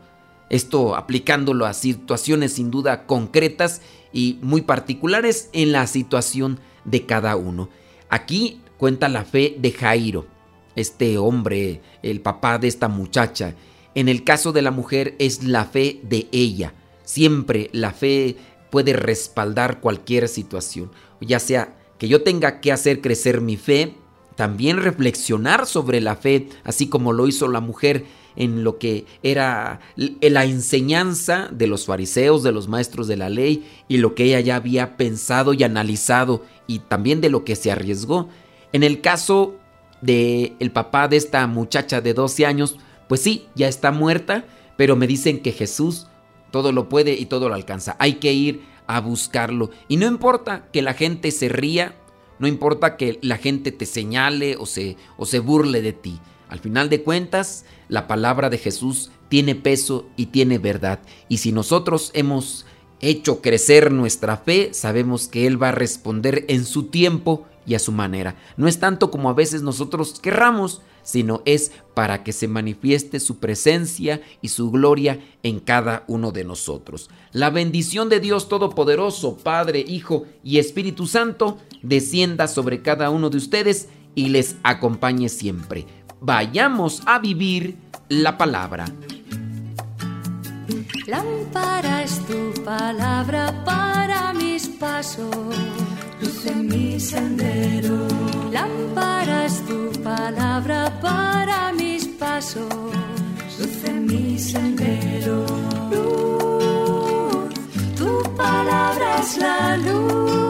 Esto 0.49 0.95
aplicándolo 0.95 1.65
a 1.65 1.73
situaciones 1.73 2.53
sin 2.53 2.69
duda 2.69 3.07
concretas 3.07 3.81
y 4.13 4.37
muy 4.41 4.61
particulares 4.61 5.49
en 5.53 5.71
la 5.71 5.87
situación 5.87 6.59
de 6.83 7.05
cada 7.05 7.35
uno. 7.35 7.69
Aquí 8.09 8.61
cuenta 8.77 9.09
la 9.09 9.25
fe 9.25 9.55
de 9.57 9.71
Jairo, 9.71 10.27
este 10.75 11.17
hombre, 11.17 11.81
el 12.03 12.21
papá 12.21 12.59
de 12.59 12.67
esta 12.67 12.89
muchacha. 12.89 13.55
En 13.95 14.09
el 14.09 14.23
caso 14.23 14.51
de 14.51 14.61
la 14.61 14.71
mujer 14.71 15.15
es 15.19 15.43
la 15.43 15.65
fe 15.65 16.01
de 16.03 16.27
ella. 16.31 16.73
Siempre 17.03 17.69
la 17.71 17.91
fe 17.91 18.35
puede 18.69 18.93
respaldar 18.93 19.79
cualquier 19.79 20.27
situación, 20.27 20.91
ya 21.21 21.39
sea 21.39 21.75
que 21.97 22.07
yo 22.07 22.23
tenga 22.23 22.59
que 22.61 22.71
hacer 22.71 23.01
crecer 23.01 23.41
mi 23.41 23.57
fe, 23.57 23.95
también 24.35 24.77
reflexionar 24.77 25.65
sobre 25.65 26.01
la 26.01 26.15
fe, 26.15 26.49
así 26.63 26.87
como 26.87 27.13
lo 27.13 27.27
hizo 27.27 27.47
la 27.47 27.61
mujer 27.61 28.05
en 28.35 28.63
lo 28.63 28.77
que 28.77 29.05
era 29.23 29.79
la 29.95 30.45
enseñanza 30.45 31.47
de 31.51 31.67
los 31.67 31.85
fariseos, 31.85 32.43
de 32.43 32.51
los 32.51 32.67
maestros 32.67 33.07
de 33.07 33.15
la 33.15 33.29
ley 33.29 33.65
y 33.87 33.97
lo 33.97 34.13
que 34.13 34.25
ella 34.25 34.41
ya 34.41 34.57
había 34.57 34.97
pensado 34.97 35.53
y 35.53 35.63
analizado 35.63 36.43
y 36.67 36.79
también 36.79 37.21
de 37.21 37.29
lo 37.29 37.45
que 37.45 37.55
se 37.55 37.71
arriesgó. 37.71 38.27
En 38.73 38.83
el 38.83 38.99
caso 38.99 39.55
de 40.01 40.53
el 40.59 40.71
papá 40.71 41.07
de 41.07 41.15
esta 41.15 41.47
muchacha 41.47 42.01
de 42.01 42.13
12 42.13 42.45
años, 42.45 42.75
pues 43.07 43.21
sí, 43.21 43.47
ya 43.55 43.69
está 43.69 43.91
muerta, 43.91 44.45
pero 44.75 44.97
me 44.97 45.07
dicen 45.07 45.39
que 45.39 45.53
Jesús 45.53 46.07
todo 46.51 46.71
lo 46.71 46.89
puede 46.89 47.13
y 47.13 47.25
todo 47.25 47.47
lo 47.47 47.55
alcanza. 47.55 47.95
Hay 47.99 48.15
que 48.15 48.33
ir 48.33 48.63
a 48.87 48.99
buscarlo 49.01 49.71
y 49.87 49.97
no 49.97 50.05
importa 50.05 50.67
que 50.71 50.81
la 50.81 50.93
gente 50.93 51.31
se 51.31 51.49
ría, 51.49 51.95
no 52.39 52.47
importa 52.47 52.97
que 52.97 53.19
la 53.21 53.37
gente 53.37 53.71
te 53.71 53.85
señale 53.85 54.55
o 54.57 54.65
se, 54.65 54.97
o 55.17 55.25
se 55.25 55.39
burle 55.39 55.81
de 55.81 55.93
ti. 55.93 56.19
Al 56.49 56.59
final 56.59 56.89
de 56.89 57.01
cuentas, 57.01 57.65
la 57.87 58.07
palabra 58.07 58.49
de 58.49 58.57
Jesús 58.57 59.11
tiene 59.29 59.55
peso 59.55 60.07
y 60.15 60.27
tiene 60.27 60.59
verdad. 60.59 60.99
Y 61.27 61.37
si 61.37 61.51
nosotros 61.51 62.11
hemos 62.13 62.65
hecho 63.01 63.41
crecer 63.41 63.91
nuestra 63.91 64.37
fe, 64.37 64.73
sabemos 64.73 65.27
que 65.27 65.47
Él 65.47 65.61
va 65.61 65.69
a 65.69 65.73
responder 65.73 66.45
en 66.47 66.65
su 66.65 66.83
tiempo 66.83 67.45
y 67.65 67.75
a 67.75 67.79
su 67.79 67.91
manera. 67.91 68.35
No 68.57 68.67
es 68.67 68.79
tanto 68.79 69.11
como 69.11 69.29
a 69.29 69.33
veces 69.33 69.61
nosotros 69.61 70.19
querramos, 70.19 70.81
sino 71.03 71.41
es 71.45 71.71
para 71.93 72.23
que 72.23 72.33
se 72.33 72.47
manifieste 72.47 73.19
su 73.19 73.37
presencia 73.37 74.21
y 74.41 74.49
su 74.49 74.71
gloria 74.71 75.19
en 75.43 75.59
cada 75.59 76.03
uno 76.07 76.31
de 76.31 76.43
nosotros. 76.43 77.09
La 77.31 77.49
bendición 77.49 78.09
de 78.09 78.19
Dios 78.19 78.49
Todopoderoso, 78.49 79.37
Padre, 79.37 79.83
Hijo 79.87 80.25
y 80.43 80.57
Espíritu 80.57 81.05
Santo, 81.05 81.57
descienda 81.81 82.47
sobre 82.47 82.81
cada 82.81 83.09
uno 83.09 83.29
de 83.29 83.37
ustedes 83.37 83.89
y 84.15 84.29
les 84.29 84.55
acompañe 84.63 85.29
siempre 85.29 85.85
vayamos 86.25 87.03
a 87.05 87.19
vivir 87.19 87.77
la 88.09 88.37
palabra. 88.37 88.85
Lámpara 91.07 92.01
es 92.01 92.19
tu 92.25 92.51
palabra 92.63 93.63
para 93.63 94.33
mis 94.33 94.67
pasos, 94.67 95.55
luz 96.19 96.45
en 96.47 96.67
mi 96.67 96.99
sendero. 96.99 98.07
Lámpara 98.51 99.45
es 99.45 99.63
tu 99.67 99.91
palabra 100.01 100.91
para 101.01 101.71
mis 101.73 102.07
pasos, 102.07 102.73
luz 103.59 103.83
en 103.85 104.07
mi 104.07 104.39
sendero. 104.39 105.45
Luz, 105.91 107.53
tu 107.95 108.23
palabra 108.35 109.19
es 109.19 109.37
la 109.37 109.77
luz 109.77 110.44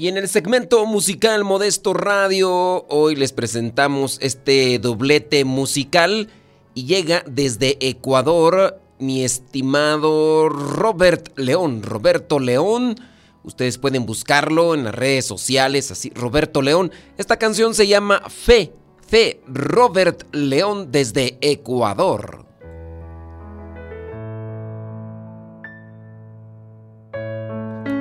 Y 0.00 0.08
en 0.08 0.16
el 0.16 0.30
segmento 0.30 0.86
musical 0.86 1.44
Modesto 1.44 1.92
Radio, 1.92 2.86
hoy 2.88 3.16
les 3.16 3.32
presentamos 3.32 4.16
este 4.22 4.78
doblete 4.78 5.44
musical 5.44 6.30
y 6.72 6.86
llega 6.86 7.22
desde 7.26 7.76
Ecuador 7.86 8.80
mi 8.98 9.24
estimado 9.24 10.48
Robert 10.48 11.36
León, 11.36 11.82
Roberto 11.82 12.38
León. 12.38 12.98
Ustedes 13.44 13.76
pueden 13.76 14.06
buscarlo 14.06 14.74
en 14.74 14.84
las 14.84 14.94
redes 14.94 15.26
sociales, 15.26 15.90
así, 15.90 16.08
Roberto 16.14 16.62
León. 16.62 16.90
Esta 17.18 17.36
canción 17.36 17.74
se 17.74 17.86
llama 17.86 18.22
Fe, 18.30 18.72
Fe, 19.06 19.42
Robert 19.46 20.34
León 20.34 20.90
desde 20.90 21.36
Ecuador. 21.42 22.46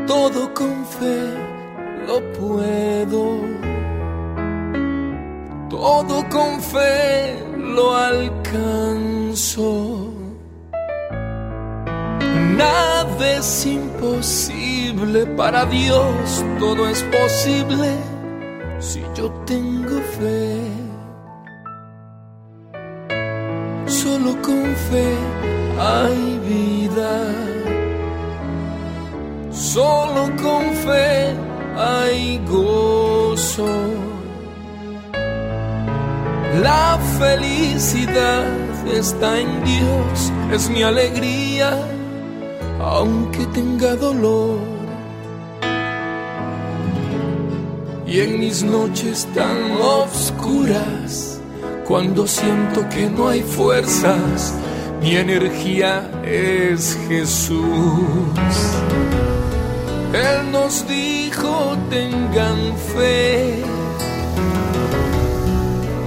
todo 0.07 0.51
con 0.55 0.85
fe 0.88 1.48
lo 2.10 2.17
puedo. 2.39 3.24
Todo 5.69 6.15
con 6.36 6.52
fe 6.74 7.38
lo 7.76 7.86
alcanzo. 7.95 9.69
Nada 12.62 13.24
es 13.38 13.65
imposible 13.65 15.19
para 15.39 15.65
Dios, 15.65 16.43
todo 16.60 16.82
es 16.89 17.02
posible 17.17 17.89
si 18.80 19.02
yo 19.17 19.26
tengo 19.45 19.98
fe. 20.17 20.48
Solo 24.02 24.32
con 24.48 24.63
fe 24.89 25.08
hay 25.91 26.19
vida. 26.54 27.12
Solo 29.52 30.22
con 30.43 30.59
hay 31.79 32.39
gozo. 32.45 33.67
La 36.61 36.99
felicidad 37.17 38.45
está 38.91 39.39
en 39.39 39.63
Dios, 39.63 40.33
es 40.51 40.69
mi 40.69 40.83
alegría, 40.83 41.81
aunque 42.81 43.45
tenga 43.47 43.95
dolor. 43.95 44.59
Y 48.05 48.19
en 48.19 48.39
mis 48.39 48.63
noches 48.63 49.27
tan 49.33 49.73
oscuras, 49.81 51.39
cuando 51.87 52.27
siento 52.27 52.89
que 52.89 53.09
no 53.09 53.29
hay 53.29 53.41
fuerzas, 53.41 54.53
mi 55.01 55.15
energía 55.15 56.09
es 56.25 56.97
Jesús. 57.07 57.63
Él 60.13 60.52
nos 60.52 60.88
dijo, 60.88 61.78
tengan 61.89 62.76
fe. 62.93 63.63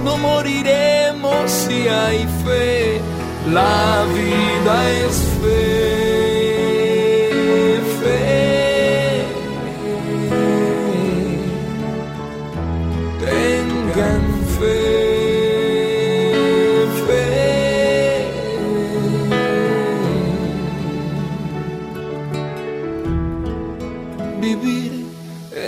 No 0.03 0.17
moriremos 0.17 1.49
si 1.49 1.87
hay 1.87 2.27
fe. 2.43 2.99
La 3.51 4.05
vida 4.13 4.91
es 4.91 5.15
fe. 5.41 6.03
Fe. 8.01 9.25
Tengan 13.25 14.21
fe. 14.21 14.43
Fe. 14.59 15.12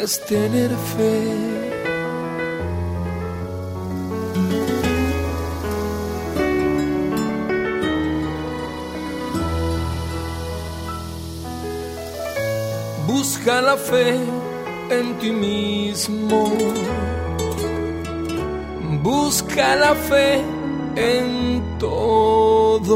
Es 0.05 0.23
tener 0.23 0.69
fe. 0.69 1.19
Busca 13.07 13.61
la 13.63 13.77
fe 13.77 14.19
en 14.91 15.17
ti 15.19 15.31
mismo. 15.31 16.51
Busca 19.01 19.75
la 19.75 19.95
fe 19.95 20.43
en 20.95 21.77
todos. 21.79 22.91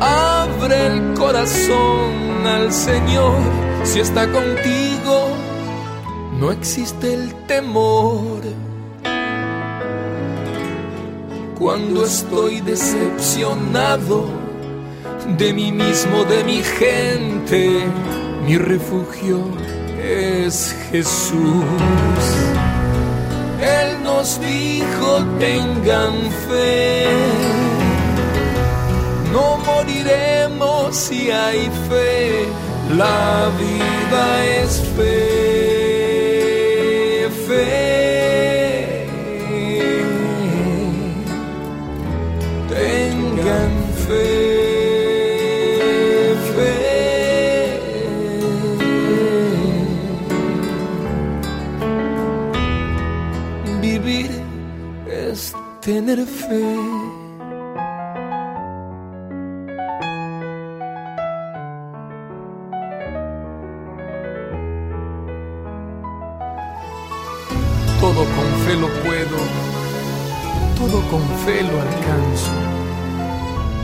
Abre 0.00 0.86
el 0.86 1.14
corazón 1.14 2.46
al 2.46 2.72
Señor. 2.72 3.61
Si 3.84 4.00
está 4.00 4.30
contigo, 4.30 5.28
no 6.38 6.50
existe 6.50 7.14
el 7.14 7.34
temor. 7.46 8.40
Cuando 11.58 12.04
estoy 12.04 12.60
decepcionado, 12.60 14.42
de 15.38 15.52
mí 15.52 15.72
mismo, 15.72 16.24
de 16.24 16.44
mi 16.44 16.62
gente. 16.62 17.86
Mi 18.46 18.58
refugio 18.58 19.38
es 20.02 20.74
Jesús. 20.90 21.64
Él 23.60 24.02
nos 24.02 24.40
dijo, 24.40 25.24
tengan 25.38 26.14
fe. 26.48 27.06
No 29.32 29.58
moriremos 29.58 30.96
si 30.96 31.30
hay 31.30 31.70
fe. 31.88 32.46
La 32.90 33.50
vida 33.58 34.44
es 34.62 34.80
fe. 34.96 35.42
Fe. 37.46 39.06
Tengan 42.68 43.72
fe. 44.06 44.52
Vivir 53.80 54.30
es 55.08 55.54
tener 55.80 56.26
fe. 56.26 56.91
Todo 68.14 68.26
con 68.26 68.66
fe 68.66 68.74
lo 68.74 68.88
puedo, 69.02 69.38
todo 70.76 71.00
con 71.08 71.22
fe 71.46 71.62
lo 71.62 71.80
alcanzo. 71.80 72.50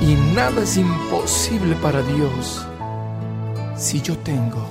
Y 0.02 0.34
nada 0.34 0.64
es 0.64 0.76
imposible 0.76 1.74
para 1.76 2.02
Dios 2.02 2.60
si 3.74 4.02
yo 4.02 4.18
tengo. 4.18 4.68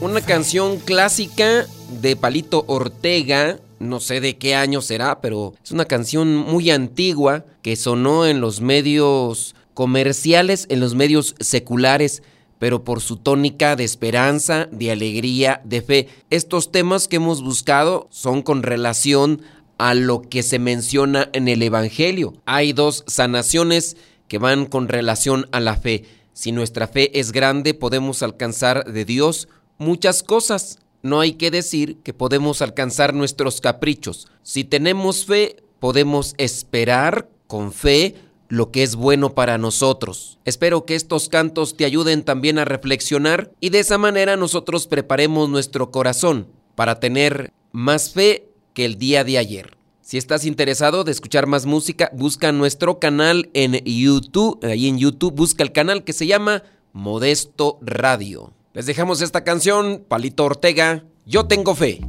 Una 0.00 0.22
canción 0.22 0.78
clásica 0.78 1.66
de 2.00 2.16
Palito 2.16 2.64
Ortega, 2.66 3.58
no 3.78 4.00
sé 4.00 4.22
de 4.22 4.38
qué 4.38 4.54
año 4.54 4.80
será, 4.80 5.20
pero 5.20 5.52
es 5.62 5.70
una 5.70 5.84
canción 5.84 6.34
muy 6.34 6.70
antigua 6.70 7.44
que 7.60 7.76
sonó 7.76 8.24
en 8.24 8.40
los 8.40 8.62
medios 8.62 9.54
comerciales, 9.74 10.64
en 10.70 10.80
los 10.80 10.94
medios 10.94 11.34
seculares, 11.40 12.22
pero 12.60 12.84
por 12.84 13.00
su 13.00 13.16
tónica 13.16 13.74
de 13.74 13.84
esperanza, 13.84 14.68
de 14.70 14.92
alegría, 14.92 15.62
de 15.64 15.80
fe. 15.80 16.08
Estos 16.28 16.70
temas 16.70 17.08
que 17.08 17.16
hemos 17.16 17.42
buscado 17.42 18.06
son 18.10 18.42
con 18.42 18.62
relación 18.62 19.40
a 19.78 19.94
lo 19.94 20.20
que 20.20 20.42
se 20.42 20.58
menciona 20.58 21.30
en 21.32 21.48
el 21.48 21.62
Evangelio. 21.62 22.34
Hay 22.44 22.74
dos 22.74 23.02
sanaciones 23.06 23.96
que 24.28 24.36
van 24.36 24.66
con 24.66 24.88
relación 24.88 25.48
a 25.52 25.60
la 25.60 25.74
fe. 25.76 26.04
Si 26.34 26.52
nuestra 26.52 26.86
fe 26.86 27.18
es 27.18 27.32
grande, 27.32 27.72
podemos 27.72 28.22
alcanzar 28.22 28.84
de 28.84 29.06
Dios 29.06 29.48
muchas 29.78 30.22
cosas. 30.22 30.80
No 31.02 31.20
hay 31.20 31.32
que 31.32 31.50
decir 31.50 31.96
que 32.02 32.12
podemos 32.12 32.60
alcanzar 32.60 33.14
nuestros 33.14 33.62
caprichos. 33.62 34.28
Si 34.42 34.64
tenemos 34.64 35.24
fe, 35.24 35.56
podemos 35.78 36.34
esperar 36.36 37.26
con 37.46 37.72
fe 37.72 38.16
lo 38.50 38.72
que 38.72 38.82
es 38.82 38.96
bueno 38.96 39.34
para 39.34 39.56
nosotros. 39.56 40.38
Espero 40.44 40.84
que 40.84 40.96
estos 40.96 41.28
cantos 41.28 41.76
te 41.76 41.86
ayuden 41.86 42.24
también 42.24 42.58
a 42.58 42.66
reflexionar 42.66 43.52
y 43.60 43.70
de 43.70 43.78
esa 43.78 43.96
manera 43.96 44.36
nosotros 44.36 44.86
preparemos 44.88 45.48
nuestro 45.48 45.90
corazón 45.90 46.48
para 46.74 46.98
tener 46.98 47.52
más 47.72 48.10
fe 48.10 48.48
que 48.74 48.84
el 48.84 48.98
día 48.98 49.24
de 49.24 49.38
ayer. 49.38 49.76
Si 50.02 50.18
estás 50.18 50.44
interesado 50.44 51.04
de 51.04 51.12
escuchar 51.12 51.46
más 51.46 51.64
música, 51.64 52.10
busca 52.12 52.50
nuestro 52.50 52.98
canal 52.98 53.48
en 53.54 53.84
YouTube. 53.84 54.58
Ahí 54.64 54.88
en 54.88 54.98
YouTube 54.98 55.34
busca 55.34 55.62
el 55.62 55.70
canal 55.70 56.02
que 56.02 56.12
se 56.12 56.26
llama 56.26 56.64
Modesto 56.92 57.78
Radio. 57.80 58.52
Les 58.74 58.86
dejamos 58.86 59.22
esta 59.22 59.44
canción, 59.44 60.04
Palito 60.08 60.44
Ortega, 60.44 61.04
Yo 61.24 61.46
tengo 61.46 61.76
fe. 61.76 62.00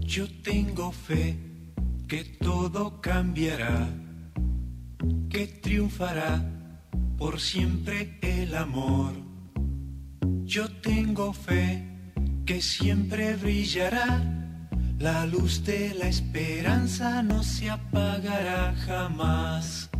Yo 0.00 0.26
tengo 0.42 0.90
fe 0.90 1.43
que 2.14 2.22
todo 2.38 3.00
cambiará, 3.00 3.88
que 5.28 5.48
triunfará 5.48 6.40
por 7.18 7.40
siempre 7.40 8.20
el 8.22 8.54
amor. 8.54 9.14
Yo 10.44 10.70
tengo 10.80 11.32
fe 11.32 11.82
que 12.46 12.62
siempre 12.62 13.34
brillará, 13.34 14.22
la 15.00 15.26
luz 15.26 15.64
de 15.64 15.92
la 15.94 16.06
esperanza 16.06 17.20
no 17.24 17.42
se 17.42 17.68
apagará 17.68 18.76
jamás. 18.86 19.90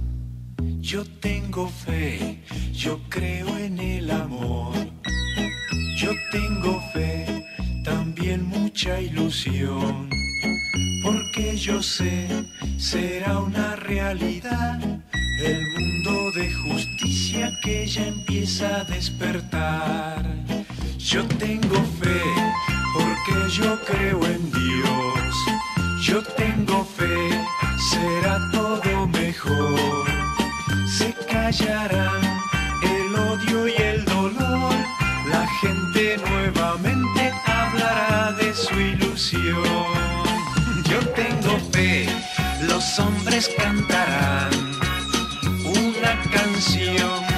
Yo 0.78 1.04
tengo 1.18 1.66
fe, 1.66 2.44
yo 2.72 3.00
creo 3.08 3.58
en 3.58 3.80
el 3.80 4.08
amor. 4.12 4.76
Yo 5.96 6.12
tengo 6.30 6.80
fe, 6.92 7.44
también 7.82 8.44
mucha 8.44 9.00
ilusión, 9.00 10.10
porque 11.34 11.56
yo 11.56 11.82
sé, 11.82 12.28
será 12.78 13.40
una 13.40 13.74
realidad 13.74 14.78
el 15.40 15.66
mundo 15.72 16.30
de 16.30 16.52
justicia 16.52 17.50
que 17.60 17.88
ya 17.88 18.06
empieza 18.06 18.80
a 18.80 18.84
despertar. 18.84 20.24
Yo 20.96 21.26
tengo 21.26 21.82
fe 22.00 22.22
porque 22.94 23.50
yo 23.50 23.80
creo 23.84 24.24
en 24.24 24.52
Dios. 24.52 25.34
Yo 26.02 26.22
tengo 26.22 26.84
fe, 26.84 27.30
será 27.90 28.38
todo 28.52 29.08
mejor. 29.08 30.06
Se 30.86 31.12
callarán 31.26 31.93
cantarán 43.42 44.52
una 45.64 46.22
canción 46.30 47.33